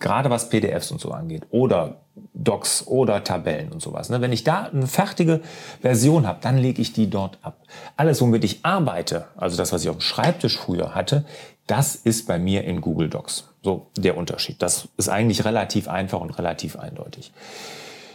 gerade 0.00 0.30
was 0.30 0.48
PDFs 0.48 0.90
und 0.90 1.00
so 1.00 1.12
angeht 1.12 1.46
oder 1.50 2.00
Docs 2.34 2.86
oder 2.86 3.22
Tabellen 3.22 3.70
und 3.70 3.80
sowas. 3.80 4.08
Ne? 4.08 4.20
Wenn 4.20 4.32
ich 4.32 4.44
da 4.44 4.64
eine 4.64 4.86
fertige 4.86 5.40
Version 5.80 6.26
habe, 6.26 6.38
dann 6.40 6.58
lege 6.58 6.82
ich 6.82 6.92
die 6.92 7.08
dort 7.08 7.38
ab. 7.42 7.58
Alles, 7.96 8.20
womit 8.20 8.44
ich 8.44 8.64
arbeite, 8.64 9.26
also 9.36 9.56
das, 9.56 9.72
was 9.72 9.82
ich 9.82 9.90
auf 9.90 9.96
dem 9.96 10.02
Schreibtisch 10.02 10.58
früher 10.58 10.94
hatte, 10.94 11.24
das 11.66 11.94
ist 11.94 12.26
bei 12.26 12.38
mir 12.38 12.64
in 12.64 12.80
Google 12.80 13.08
Docs. 13.08 13.48
So 13.62 13.88
der 13.96 14.16
Unterschied. 14.16 14.60
Das 14.62 14.88
ist 14.96 15.08
eigentlich 15.08 15.44
relativ 15.44 15.86
einfach 15.86 16.20
und 16.20 16.30
relativ 16.38 16.76
eindeutig. 16.76 17.32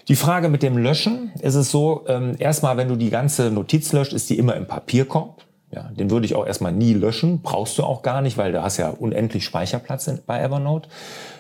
Die 0.08 0.16
Frage 0.16 0.50
mit 0.50 0.62
dem 0.62 0.78
Löschen 0.78 1.32
ist 1.40 1.56
es 1.56 1.72
so, 1.72 2.04
ähm, 2.08 2.36
erstmal, 2.38 2.78
wenn 2.78 2.90
du 2.90 2.96
die 2.96 3.10
ganze 3.10 3.50
Notiz 3.52 3.92
löscht, 3.94 4.14
ist 4.14 4.30
die 4.30 4.38
immer 4.38 4.56
im 4.56 4.68
Papierkorb. 4.68 5.44
Ja, 5.72 5.90
den 5.98 6.12
würde 6.12 6.26
ich 6.26 6.36
auch 6.36 6.46
erstmal 6.46 6.72
nie 6.72 6.94
löschen, 6.94 7.42
brauchst 7.42 7.78
du 7.78 7.84
auch 7.84 8.02
gar 8.02 8.22
nicht, 8.22 8.38
weil 8.38 8.52
du 8.52 8.62
hast 8.62 8.78
ja 8.78 8.90
unendlich 8.90 9.44
Speicherplatz 9.44 10.10
bei 10.26 10.40
Evernote. 10.40 10.90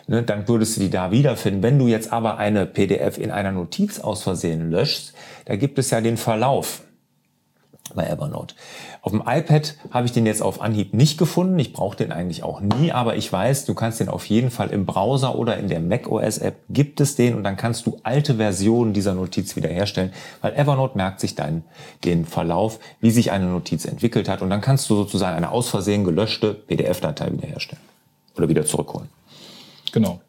Ne, 0.07 0.23
dann 0.23 0.47
würdest 0.47 0.75
du 0.75 0.81
die 0.81 0.89
da 0.89 1.11
wiederfinden. 1.11 1.63
Wenn 1.63 1.79
du 1.79 1.87
jetzt 1.87 2.11
aber 2.11 2.37
eine 2.37 2.65
PDF 2.65 3.17
in 3.17 3.31
einer 3.31 3.51
Notiz 3.51 3.99
aus 3.99 4.23
Versehen 4.23 4.69
löschst, 4.69 5.13
da 5.45 5.55
gibt 5.55 5.79
es 5.79 5.89
ja 5.89 6.01
den 6.01 6.17
Verlauf 6.17 6.81
bei 7.93 8.07
Evernote. 8.07 8.55
Auf 9.01 9.11
dem 9.11 9.21
iPad 9.25 9.75
habe 9.91 10.07
ich 10.07 10.11
den 10.11 10.25
jetzt 10.25 10.41
auf 10.41 10.61
Anhieb 10.61 10.93
nicht 10.93 11.17
gefunden. 11.17 11.59
Ich 11.59 11.71
brauche 11.71 11.95
den 11.95 12.11
eigentlich 12.11 12.41
auch 12.41 12.59
nie, 12.59 12.91
aber 12.91 13.15
ich 13.15 13.31
weiß, 13.31 13.65
du 13.65 13.75
kannst 13.75 13.99
den 13.99 14.09
auf 14.09 14.25
jeden 14.25 14.49
Fall 14.49 14.69
im 14.69 14.85
Browser 14.85 15.35
oder 15.35 15.57
in 15.57 15.67
der 15.67 15.79
macOS 15.79 16.39
App 16.39 16.55
gibt 16.69 16.99
es 16.99 17.15
den 17.15 17.35
und 17.35 17.43
dann 17.43 17.57
kannst 17.57 17.85
du 17.85 17.99
alte 18.03 18.35
Versionen 18.35 18.93
dieser 18.93 19.13
Notiz 19.13 19.55
wiederherstellen, 19.55 20.11
weil 20.41 20.53
Evernote 20.55 20.97
merkt 20.97 21.19
sich 21.19 21.35
dann 21.35 21.63
den 22.03 22.25
Verlauf, 22.25 22.79
wie 23.01 23.11
sich 23.11 23.31
eine 23.31 23.45
Notiz 23.45 23.85
entwickelt 23.85 24.27
hat 24.27 24.41
und 24.41 24.49
dann 24.49 24.61
kannst 24.61 24.89
du 24.89 24.95
sozusagen 24.95 25.37
eine 25.37 25.51
aus 25.51 25.69
Versehen 25.69 26.03
gelöschte 26.03 26.53
PDF-Datei 26.53 27.31
wiederherstellen 27.31 27.83
oder 28.35 28.49
wieder 28.49 28.65
zurückholen. 28.65 29.09
Genau. 29.91 30.19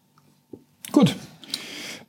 Gut. 0.92 1.16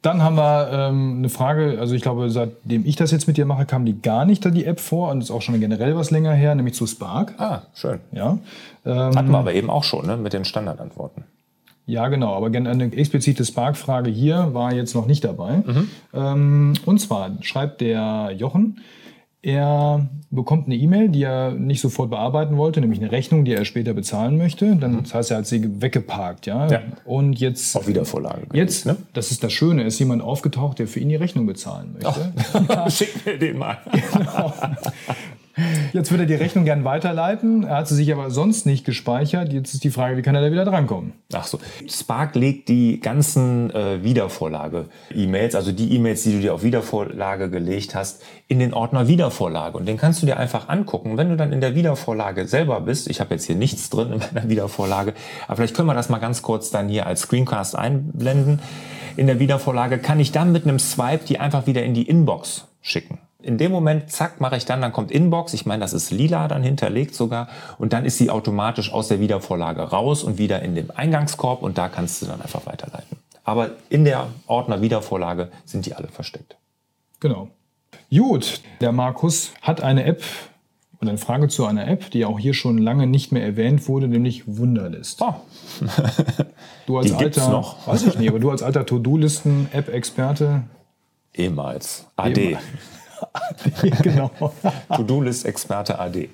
Dann 0.08 0.24
haben 0.24 0.38
wir 0.38 0.70
ähm, 0.72 1.16
eine 1.18 1.28
Frage, 1.28 1.80
also 1.82 1.94
ich 1.94 2.02
glaube, 2.02 2.30
seitdem 2.30 2.86
ich 2.86 2.96
das 2.96 3.12
jetzt 3.12 3.28
mit 3.28 3.36
dir 3.36 3.46
mache, 3.46 3.66
kam 3.66 3.84
die 3.84 4.02
gar 4.02 4.24
nicht 4.24 4.46
da 4.46 4.50
die 4.50 4.64
App 4.64 4.80
vor 4.80 5.12
und 5.12 5.22
ist 5.22 5.32
auch 5.32 5.42
schon 5.42 5.60
generell 5.60 5.98
was 5.98 6.12
länger 6.12 6.32
her, 6.32 6.56
nämlich 6.56 6.76
zu 6.76 6.88
Spark. 6.88 7.34
Ah, 7.38 7.64
schön. 7.74 8.00
Ja. 8.14 8.38
Ähm, 8.86 9.18
Hatten 9.18 9.32
wir 9.32 9.38
aber 9.38 9.54
eben 9.54 9.70
auch 9.70 9.84
schon, 9.84 10.08
ne, 10.08 10.16
mit 10.16 10.32
den 10.32 10.46
Standardantworten. 10.46 11.26
Ja, 11.88 12.08
genau, 12.08 12.36
aber 12.36 12.48
eine 12.48 12.86
explizite 12.94 13.44
Spark-Frage 13.44 14.10
hier 14.10 14.54
war 14.54 14.74
jetzt 14.74 14.96
noch 14.96 15.08
nicht 15.08 15.26
dabei. 15.26 15.58
Mhm. 15.66 15.90
Ähm, 16.14 16.74
und 16.86 17.02
zwar 17.02 17.32
schreibt 17.42 17.82
der 17.82 18.32
Jochen, 18.38 18.80
er 19.48 20.10
bekommt 20.30 20.66
eine 20.66 20.76
E-Mail, 20.76 21.08
die 21.08 21.24
er 21.24 21.52
nicht 21.52 21.80
sofort 21.80 22.10
bearbeiten 22.10 22.58
wollte, 22.58 22.82
nämlich 22.82 23.00
eine 23.00 23.14
Rechnung, 23.14 23.46
die 23.46 23.54
er 23.54 23.64
später 23.64 23.94
bezahlen 23.94 24.38
möchte. 24.38 24.76
Dann, 24.76 25.04
das 25.04 25.14
heißt, 25.14 25.32
er 25.32 25.38
hat 25.38 25.48
sie 25.48 25.82
weggeparkt, 25.82 26.48
ja. 26.48 26.68
Ja. 26.70 26.82
Und 27.06 27.40
jetzt. 27.40 27.74
Auf 27.78 27.88
Wiedervorlage. 27.88 28.48
Jetzt, 28.52 28.94
das 29.14 29.32
ist 29.32 29.46
das 29.46 29.54
Schöne, 29.54 29.84
ist 29.84 30.00
jemand 30.00 30.22
aufgetaucht, 30.22 30.80
der 30.80 30.88
für 30.88 31.00
ihn 31.00 31.08
die 31.08 31.16
Rechnung 31.16 31.46
bezahlen 31.46 31.94
möchte. 31.94 32.90
Schick 32.92 33.26
mir 33.26 33.38
den 33.38 33.58
mal. 33.58 33.78
Jetzt 35.94 36.12
würde 36.12 36.24
er 36.24 36.28
die 36.28 36.36
Rechnung 36.36 36.66
gern 36.66 36.84
weiterleiten. 36.84 37.64
Er 37.64 37.78
hat 37.78 37.88
sie 37.88 37.96
sich 37.96 38.12
aber 38.12 38.30
sonst 38.30 38.66
nicht 38.66 38.86
gespeichert. 38.86 39.52
Jetzt 39.52 39.74
ist 39.74 39.84
die 39.84 39.90
Frage, 39.90 40.18
wie 40.18 40.22
kann 40.22 40.36
er 40.36 40.42
da 40.42 40.52
wieder 40.52 40.66
drankommen? 40.66 41.14
Ach 41.34 41.46
so. 41.46 41.60
Spark 41.88 42.36
legt 42.36 42.70
die 42.70 43.00
ganzen 43.00 43.72
äh, 43.72 44.04
Wiedervorlage-E-Mails, 44.04 45.56
also 45.56 45.72
die 45.72 45.96
E-Mails, 45.96 46.24
die 46.24 46.34
du 46.34 46.40
dir 46.40 46.54
auf 46.54 46.64
Wiedervorlage 46.64 47.50
gelegt 47.50 47.96
hast, 47.96 48.22
in 48.48 48.60
den 48.60 48.74
Ordner 48.74 49.08
Wiedervorlage. 49.08 49.78
Und 49.78 49.88
den 49.88 49.98
kannst 49.98 50.22
du 50.22 50.26
dir 50.26 50.38
einfach 50.38 50.70
angucken. 50.70 51.18
Wenn 51.18 51.30
du 51.30 51.38
dann 51.38 51.52
in 51.52 51.62
der 51.62 51.76
Wiedervorlage 51.76 52.48
selber 52.48 52.82
bist, 52.82 53.10
ich 53.10 53.20
habe 53.20 53.34
jetzt 53.34 53.46
hier 53.46 53.56
nichts 53.56 53.90
drin 53.90 54.14
in 54.14 54.20
meiner 54.20 54.50
Wiedervorlage, 54.50 55.14
aber 55.48 55.58
vielleicht 55.58 55.76
können 55.76 55.88
wir 55.88 55.94
das 55.94 56.10
mal 56.10 56.20
ganz 56.20 56.42
kurz 56.42 56.70
dann 56.70 56.88
hier 56.88 57.08
als 57.08 57.22
Screencast 57.22 57.76
einblenden. 57.76 58.60
In 59.16 59.26
der 59.26 59.40
Wiedervorlage 59.40 59.98
kann 59.98 60.20
ich 60.20 60.32
dann 60.32 60.52
mit 60.52 60.64
einem 60.64 60.78
Swipe 60.78 61.26
die 61.26 61.40
einfach 61.40 61.66
wieder 61.66 61.84
in 61.84 61.96
die 61.96 62.08
Inbox 62.08 62.68
schicken. 62.82 63.18
In 63.48 63.58
dem 63.58 63.72
Moment, 63.72 64.12
zack, 64.12 64.42
mache 64.42 64.58
ich 64.58 64.66
dann, 64.66 64.82
dann 64.82 64.92
kommt 64.92 65.10
Inbox. 65.10 65.54
Ich 65.54 65.66
meine, 65.66 65.80
das 65.80 65.94
ist 65.94 66.12
lila 66.12 66.50
dann 66.50 66.64
hinterlegt 66.64 67.16
sogar. 67.16 67.48
Und 67.78 67.94
dann 67.94 68.04
ist 68.04 68.18
sie 68.18 68.30
automatisch 68.30 68.92
aus 68.92 69.08
der 69.08 69.22
Wiedervorlage 69.22 69.84
raus 69.84 70.24
und 70.24 70.38
wieder 70.38 70.62
in 70.64 70.76
dem 70.76 70.92
Eingangskorb 70.94 71.64
und 71.64 71.78
da 71.78 71.88
kannst 71.88 72.22
du 72.22 72.26
dann 72.26 72.42
einfach 72.42 72.66
weiterleiten. 72.66 73.18
Aber 73.46 73.70
in 73.90 74.04
der 74.04 74.28
Ordner 74.48 74.82
Wiedervorlage 74.82 75.50
sind 75.64 75.86
die 75.86 75.96
alle 75.96 76.10
versteckt. 76.10 76.58
Genau. 77.22 77.48
Gut, 78.14 78.60
der 78.82 78.92
Markus 78.92 79.54
hat 79.62 79.80
eine 79.80 80.04
App 80.04 80.22
und 81.00 81.08
eine 81.08 81.18
Frage 81.18 81.48
zu 81.48 81.66
einer 81.66 81.88
App, 81.88 82.12
die 82.12 82.26
auch 82.26 82.40
hier 82.40 82.54
schon 82.54 82.78
lange 82.78 83.08
nicht 83.08 83.32
mehr 83.32 83.44
erwähnt 83.44 83.88
wurde, 83.88 84.10
nämlich 84.10 84.44
Wunderlist. 84.46 85.22
Oh. 85.22 85.36
Du 86.86 86.98
als 86.98 87.08
Die 87.08 87.14
alter, 87.16 87.50
noch. 87.50 87.86
weiß 87.86 88.08
ich 88.08 88.18
nicht, 88.18 88.30
aber 88.30 88.40
du 88.40 88.50
als 88.50 88.64
alter 88.64 88.86
To-Do-Listen-App-Experte, 88.86 90.64
Ehemals. 91.34 92.08
AD. 92.16 92.58
genau. 94.04 94.32
To-Do-List-Experte 94.96 96.00
AD. 96.00 96.30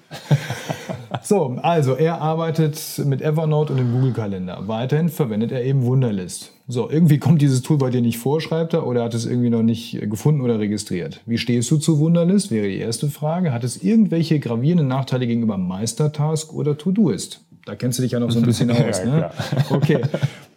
So, 1.22 1.58
also 1.62 1.94
er 1.96 2.22
arbeitet 2.22 2.80
mit 3.06 3.22
Evernote 3.22 3.74
und 3.74 3.78
dem 3.78 3.92
Google-Kalender. 3.94 4.64
Weiterhin 4.68 5.10
verwendet 5.10 5.52
er 5.52 5.64
eben 5.64 5.84
Wunderlist. 5.84 6.52
So, 6.68 6.90
irgendwie 6.90 7.18
kommt 7.18 7.42
dieses 7.42 7.62
Tool 7.62 7.78
bei 7.78 7.90
dir 7.90 8.02
nicht 8.02 8.18
vor, 8.18 8.42
schreibt 8.42 8.74
er, 8.74 8.88
oder 8.88 9.04
hat 9.04 9.14
es 9.14 9.26
irgendwie 9.26 9.50
noch 9.50 9.64
nicht 9.64 10.00
gefunden 10.10 10.42
oder 10.42 10.60
registriert. 10.60 11.22
Wie 11.26 11.38
stehst 11.38 11.70
du 11.72 11.78
zu 11.78 12.00
Wunderlist? 12.00 12.52
Wäre 12.52 12.68
die 12.68 12.78
erste 12.78 13.10
Frage. 13.10 13.54
Hat 13.54 13.64
es 13.64 13.84
irgendwelche 13.84 14.40
gravierenden 14.40 14.88
Nachteile 14.88 15.28
gegenüber 15.28 15.58
Meistertask 15.58 16.54
oder 16.54 16.78
Todoist? 16.78 17.42
Da 17.66 17.76
kennst 17.76 18.00
du 18.00 18.04
dich 18.04 18.12
ja 18.12 18.20
noch 18.20 18.32
so 18.32 18.40
ein 18.40 18.46
bisschen 18.46 18.72
aus. 18.72 19.00
Ja, 19.00 19.06
ne? 19.06 19.32
Okay. 19.70 20.02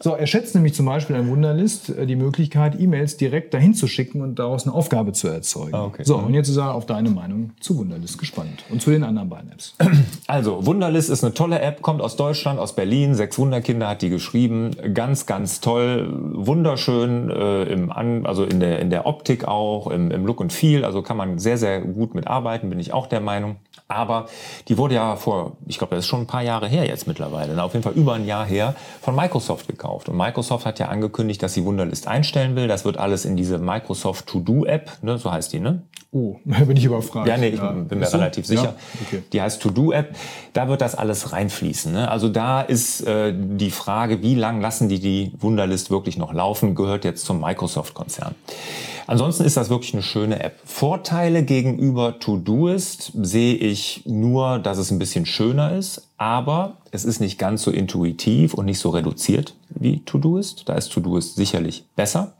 So, 0.00 0.12
er 0.12 0.26
schätzt 0.26 0.54
nämlich 0.54 0.74
zum 0.74 0.86
Beispiel 0.86 1.16
an 1.16 1.28
Wunderlist 1.28 1.88
äh, 1.90 2.06
die 2.06 2.16
Möglichkeit, 2.16 2.78
E-Mails 2.78 3.16
direkt 3.16 3.54
dahin 3.54 3.74
zu 3.74 3.86
schicken 3.86 4.20
und 4.20 4.38
daraus 4.38 4.66
eine 4.66 4.74
Aufgabe 4.74 5.12
zu 5.12 5.28
erzeugen. 5.28 5.74
Ah, 5.74 5.84
okay. 5.84 6.02
So, 6.04 6.16
und 6.16 6.34
jetzt 6.34 6.48
ist 6.48 6.56
er 6.56 6.74
auf 6.74 6.86
deine 6.86 7.10
Meinung 7.10 7.50
zu 7.60 7.78
Wunderlist 7.78 8.18
gespannt 8.18 8.64
und 8.70 8.82
zu 8.82 8.90
den 8.90 9.04
anderen 9.04 9.28
beiden 9.28 9.52
Apps. 9.52 9.74
Also, 10.28 10.66
Wunderlist 10.66 11.08
ist 11.08 11.22
eine 11.22 11.34
tolle 11.34 11.60
App, 11.60 11.82
kommt 11.82 12.02
aus 12.02 12.16
Deutschland, 12.16 12.58
aus 12.58 12.74
Berlin. 12.74 13.14
Sechs 13.14 13.38
Wunderkinder 13.38 13.88
hat 13.88 14.02
die 14.02 14.10
geschrieben. 14.10 14.76
Ganz, 14.92 15.26
ganz 15.26 15.60
toll, 15.60 16.12
wunderschön, 16.34 17.30
äh, 17.30 17.62
im 17.64 17.92
An 17.92 18.26
also 18.26 18.44
in 18.44 18.60
der, 18.60 18.80
in 18.80 18.90
der 18.90 19.06
Optik 19.06 19.46
auch, 19.46 19.88
im, 19.88 20.10
im 20.10 20.26
Look 20.26 20.40
und 20.40 20.52
Feel. 20.52 20.84
Also 20.84 21.02
kann 21.02 21.16
man 21.16 21.38
sehr, 21.38 21.58
sehr 21.58 21.80
gut 21.80 22.14
mitarbeiten, 22.14 22.68
bin 22.70 22.80
ich 22.80 22.92
auch 22.92 23.06
der 23.06 23.20
Meinung. 23.20 23.56
Aber 23.88 24.26
die 24.68 24.78
wurde 24.78 24.96
ja 24.96 25.16
vor, 25.16 25.56
ich 25.66 25.78
glaube, 25.78 25.94
das 25.94 26.04
ist 26.04 26.08
schon 26.08 26.22
ein 26.22 26.26
paar 26.26 26.42
Jahre 26.42 26.66
her 26.66 26.86
jetzt 26.86 27.06
mittlerweile, 27.06 27.54
na, 27.54 27.64
auf 27.64 27.72
jeden 27.72 27.84
Fall 27.84 27.92
über 27.92 28.14
ein 28.14 28.26
Jahr 28.26 28.44
her, 28.44 28.74
von 29.00 29.14
Microsoft 29.14 29.68
gekauft. 29.68 29.85
Und 29.86 30.16
Microsoft 30.16 30.66
hat 30.66 30.78
ja 30.78 30.88
angekündigt, 30.88 31.42
dass 31.42 31.54
sie 31.54 31.64
Wunderlist 31.64 32.08
einstellen 32.08 32.56
will. 32.56 32.68
Das 32.68 32.84
wird 32.84 32.96
alles 32.96 33.24
in 33.24 33.36
diese 33.36 33.58
Microsoft 33.58 34.26
To-Do-App, 34.26 35.02
ne, 35.02 35.18
so 35.18 35.32
heißt 35.32 35.52
die, 35.52 35.60
ne? 35.60 35.82
Oh, 36.12 36.36
da 36.44 36.64
bin 36.64 36.76
ich 36.76 36.84
überfragt. 36.84 37.28
Ja, 37.28 37.36
nee, 37.36 37.48
ich 37.48 37.60
bin 37.60 37.98
mir 37.98 38.06
so? 38.06 38.16
relativ 38.16 38.46
sicher. 38.46 38.62
Ja, 38.62 38.74
okay. 39.06 39.22
Die 39.32 39.42
heißt 39.42 39.60
To-Do-App. 39.62 40.14
Da 40.52 40.68
wird 40.68 40.80
das 40.80 40.94
alles 40.94 41.32
reinfließen. 41.32 41.92
Ne? 41.92 42.10
Also 42.10 42.28
da 42.28 42.62
ist 42.62 43.02
äh, 43.06 43.34
die 43.36 43.70
Frage, 43.70 44.22
wie 44.22 44.34
lang 44.34 44.60
lassen 44.60 44.88
die 44.88 44.98
die 44.98 45.32
Wunderlist 45.38 45.90
wirklich 45.90 46.16
noch 46.16 46.32
laufen, 46.32 46.74
gehört 46.74 47.04
jetzt 47.04 47.24
zum 47.26 47.40
Microsoft-Konzern. 47.40 48.34
Ansonsten 49.06 49.44
ist 49.44 49.56
das 49.56 49.70
wirklich 49.70 49.94
eine 49.94 50.02
schöne 50.02 50.42
App. 50.42 50.58
Vorteile 50.64 51.44
gegenüber 51.44 52.18
Todoist 52.18 53.12
sehe 53.14 53.54
ich 53.54 54.02
nur, 54.04 54.58
dass 54.58 54.78
es 54.78 54.90
ein 54.90 54.98
bisschen 54.98 55.26
schöner 55.26 55.76
ist, 55.76 56.08
aber 56.16 56.78
es 56.90 57.04
ist 57.04 57.20
nicht 57.20 57.38
ganz 57.38 57.62
so 57.62 57.70
intuitiv 57.70 58.54
und 58.54 58.64
nicht 58.64 58.80
so 58.80 58.90
reduziert 58.90 59.54
wie 59.70 60.00
Todoist. 60.00 60.68
Da 60.68 60.74
ist 60.74 60.92
Todoist 60.92 61.36
sicherlich 61.36 61.84
besser. 61.94 62.34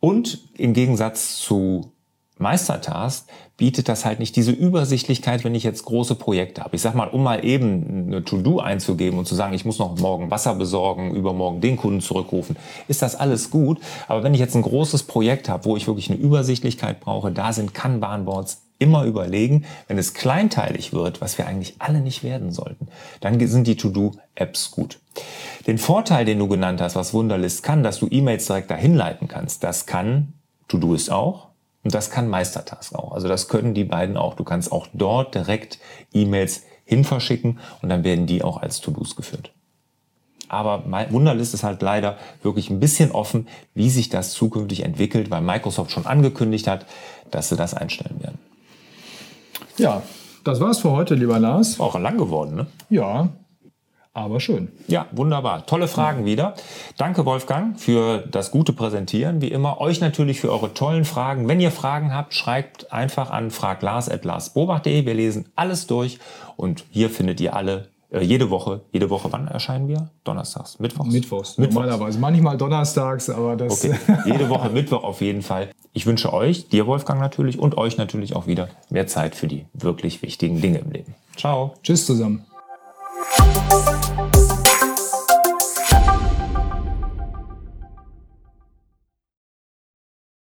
Und 0.00 0.40
im 0.58 0.74
Gegensatz 0.74 1.38
zu 1.38 1.92
Meistertask 2.36 3.28
bietet 3.56 3.88
das 3.88 4.04
halt 4.04 4.18
nicht 4.18 4.34
diese 4.34 4.50
Übersichtlichkeit, 4.50 5.44
wenn 5.44 5.54
ich 5.54 5.62
jetzt 5.62 5.84
große 5.84 6.16
Projekte 6.16 6.64
habe. 6.64 6.74
Ich 6.74 6.82
sag 6.82 6.94
mal, 6.94 7.06
um 7.06 7.22
mal 7.22 7.44
eben 7.44 8.06
eine 8.08 8.24
To-Do 8.24 8.58
einzugeben 8.58 9.18
und 9.18 9.26
zu 9.26 9.36
sagen, 9.36 9.54
ich 9.54 9.64
muss 9.64 9.78
noch 9.78 9.96
morgen 9.98 10.30
Wasser 10.30 10.56
besorgen, 10.56 11.14
übermorgen 11.14 11.60
den 11.60 11.76
Kunden 11.76 12.00
zurückrufen, 12.00 12.56
ist 12.88 13.02
das 13.02 13.14
alles 13.14 13.50
gut. 13.50 13.78
Aber 14.08 14.24
wenn 14.24 14.34
ich 14.34 14.40
jetzt 14.40 14.56
ein 14.56 14.62
großes 14.62 15.04
Projekt 15.04 15.48
habe, 15.48 15.64
wo 15.64 15.76
ich 15.76 15.86
wirklich 15.86 16.10
eine 16.10 16.18
Übersichtlichkeit 16.18 17.00
brauche, 17.00 17.30
da 17.30 17.52
sind 17.52 17.74
Kanban-Boards 17.74 18.62
immer 18.80 19.04
überlegen. 19.04 19.64
Wenn 19.86 19.98
es 19.98 20.14
kleinteilig 20.14 20.92
wird, 20.92 21.20
was 21.20 21.38
wir 21.38 21.46
eigentlich 21.46 21.76
alle 21.78 22.00
nicht 22.00 22.24
werden 22.24 22.50
sollten, 22.50 22.88
dann 23.20 23.38
sind 23.46 23.66
die 23.66 23.76
To-Do-Apps 23.76 24.72
gut. 24.72 24.98
Den 25.66 25.78
Vorteil, 25.78 26.24
den 26.24 26.40
du 26.40 26.48
genannt 26.48 26.80
hast, 26.80 26.96
was 26.96 27.14
Wunderlist 27.14 27.62
kann, 27.62 27.82
dass 27.84 28.00
du 28.00 28.08
E-Mails 28.10 28.46
direkt 28.46 28.70
dahin 28.70 28.94
leiten 28.94 29.28
kannst, 29.28 29.62
das 29.62 29.86
kann 29.86 30.32
To-Do 30.68 30.94
ist 30.94 31.10
auch. 31.10 31.53
Und 31.84 31.94
das 31.94 32.10
kann 32.10 32.28
Meistertask 32.28 32.94
auch. 32.94 33.12
Also 33.12 33.28
das 33.28 33.48
können 33.48 33.74
die 33.74 33.84
beiden 33.84 34.16
auch. 34.16 34.34
Du 34.34 34.44
kannst 34.44 34.72
auch 34.72 34.88
dort 34.94 35.34
direkt 35.34 35.78
E-Mails 36.12 36.62
hin 36.84 37.04
verschicken 37.04 37.60
und 37.82 37.90
dann 37.90 38.04
werden 38.04 38.26
die 38.26 38.42
auch 38.42 38.60
als 38.60 38.80
To-Dos 38.80 39.16
geführt. 39.16 39.52
Aber 40.48 40.84
Wunderlist 41.10 41.54
ist 41.54 41.62
halt 41.62 41.82
leider 41.82 42.16
wirklich 42.42 42.70
ein 42.70 42.80
bisschen 42.80 43.10
offen, 43.12 43.48
wie 43.74 43.90
sich 43.90 44.08
das 44.08 44.32
zukünftig 44.32 44.84
entwickelt, 44.84 45.30
weil 45.30 45.40
Microsoft 45.40 45.90
schon 45.90 46.06
angekündigt 46.06 46.66
hat, 46.66 46.86
dass 47.30 47.48
sie 47.48 47.56
das 47.56 47.74
einstellen 47.74 48.22
werden. 48.22 48.38
Ja, 49.76 50.02
das 50.44 50.60
war's 50.60 50.78
für 50.78 50.90
heute, 50.90 51.14
lieber 51.14 51.38
Lars. 51.38 51.80
Auch 51.80 51.98
lang 51.98 52.18
geworden, 52.18 52.54
ne? 52.54 52.66
Ja, 52.90 53.30
aber 54.14 54.38
schön. 54.38 54.68
Ja, 54.86 55.06
wunderbar. 55.10 55.66
Tolle 55.66 55.88
Fragen 55.88 56.24
wieder. 56.24 56.54
Danke, 56.96 57.26
Wolfgang, 57.26 57.78
für 57.78 58.18
das 58.30 58.52
gute 58.52 58.72
Präsentieren. 58.72 59.42
Wie 59.42 59.48
immer, 59.48 59.80
euch 59.80 60.00
natürlich 60.00 60.40
für 60.40 60.52
eure 60.52 60.72
tollen 60.72 61.04
Fragen. 61.04 61.48
Wenn 61.48 61.60
ihr 61.60 61.72
Fragen 61.72 62.14
habt, 62.14 62.32
schreibt 62.32 62.92
einfach 62.92 63.30
an 63.30 63.50
fraglars.larsbobach.de. 63.50 65.04
Wir 65.04 65.14
lesen 65.14 65.46
alles 65.56 65.88
durch 65.88 66.20
und 66.56 66.84
hier 66.90 67.10
findet 67.10 67.40
ihr 67.40 67.56
alle 67.56 67.88
äh, 68.10 68.20
jede 68.20 68.50
Woche. 68.50 68.82
Jede 68.92 69.10
Woche, 69.10 69.32
wann 69.32 69.48
erscheinen 69.48 69.88
wir? 69.88 70.08
Donnerstags, 70.22 70.78
Mittwochs? 70.78 71.12
Mittwochs, 71.12 71.58
Mittwochs. 71.58 71.74
normalerweise. 71.74 72.18
Manchmal 72.20 72.56
donnerstags, 72.56 73.28
aber 73.28 73.56
das. 73.56 73.84
Okay. 73.84 73.96
Jede 74.26 74.48
Woche 74.48 74.70
Mittwoch 74.72 75.02
auf 75.02 75.20
jeden 75.20 75.42
Fall. 75.42 75.70
Ich 75.92 76.06
wünsche 76.06 76.32
euch, 76.32 76.68
dir 76.68 76.86
Wolfgang 76.86 77.20
natürlich 77.20 77.58
und 77.58 77.76
euch 77.76 77.96
natürlich 77.96 78.36
auch 78.36 78.46
wieder 78.46 78.68
mehr 78.90 79.08
Zeit 79.08 79.34
für 79.34 79.48
die 79.48 79.66
wirklich 79.72 80.22
wichtigen 80.22 80.60
Dinge 80.60 80.78
im 80.78 80.92
Leben. 80.92 81.14
Ciao. 81.36 81.74
Tschüss 81.82 82.06
zusammen. 82.06 82.44
Thank 83.26 84.18
you. 84.18 84.23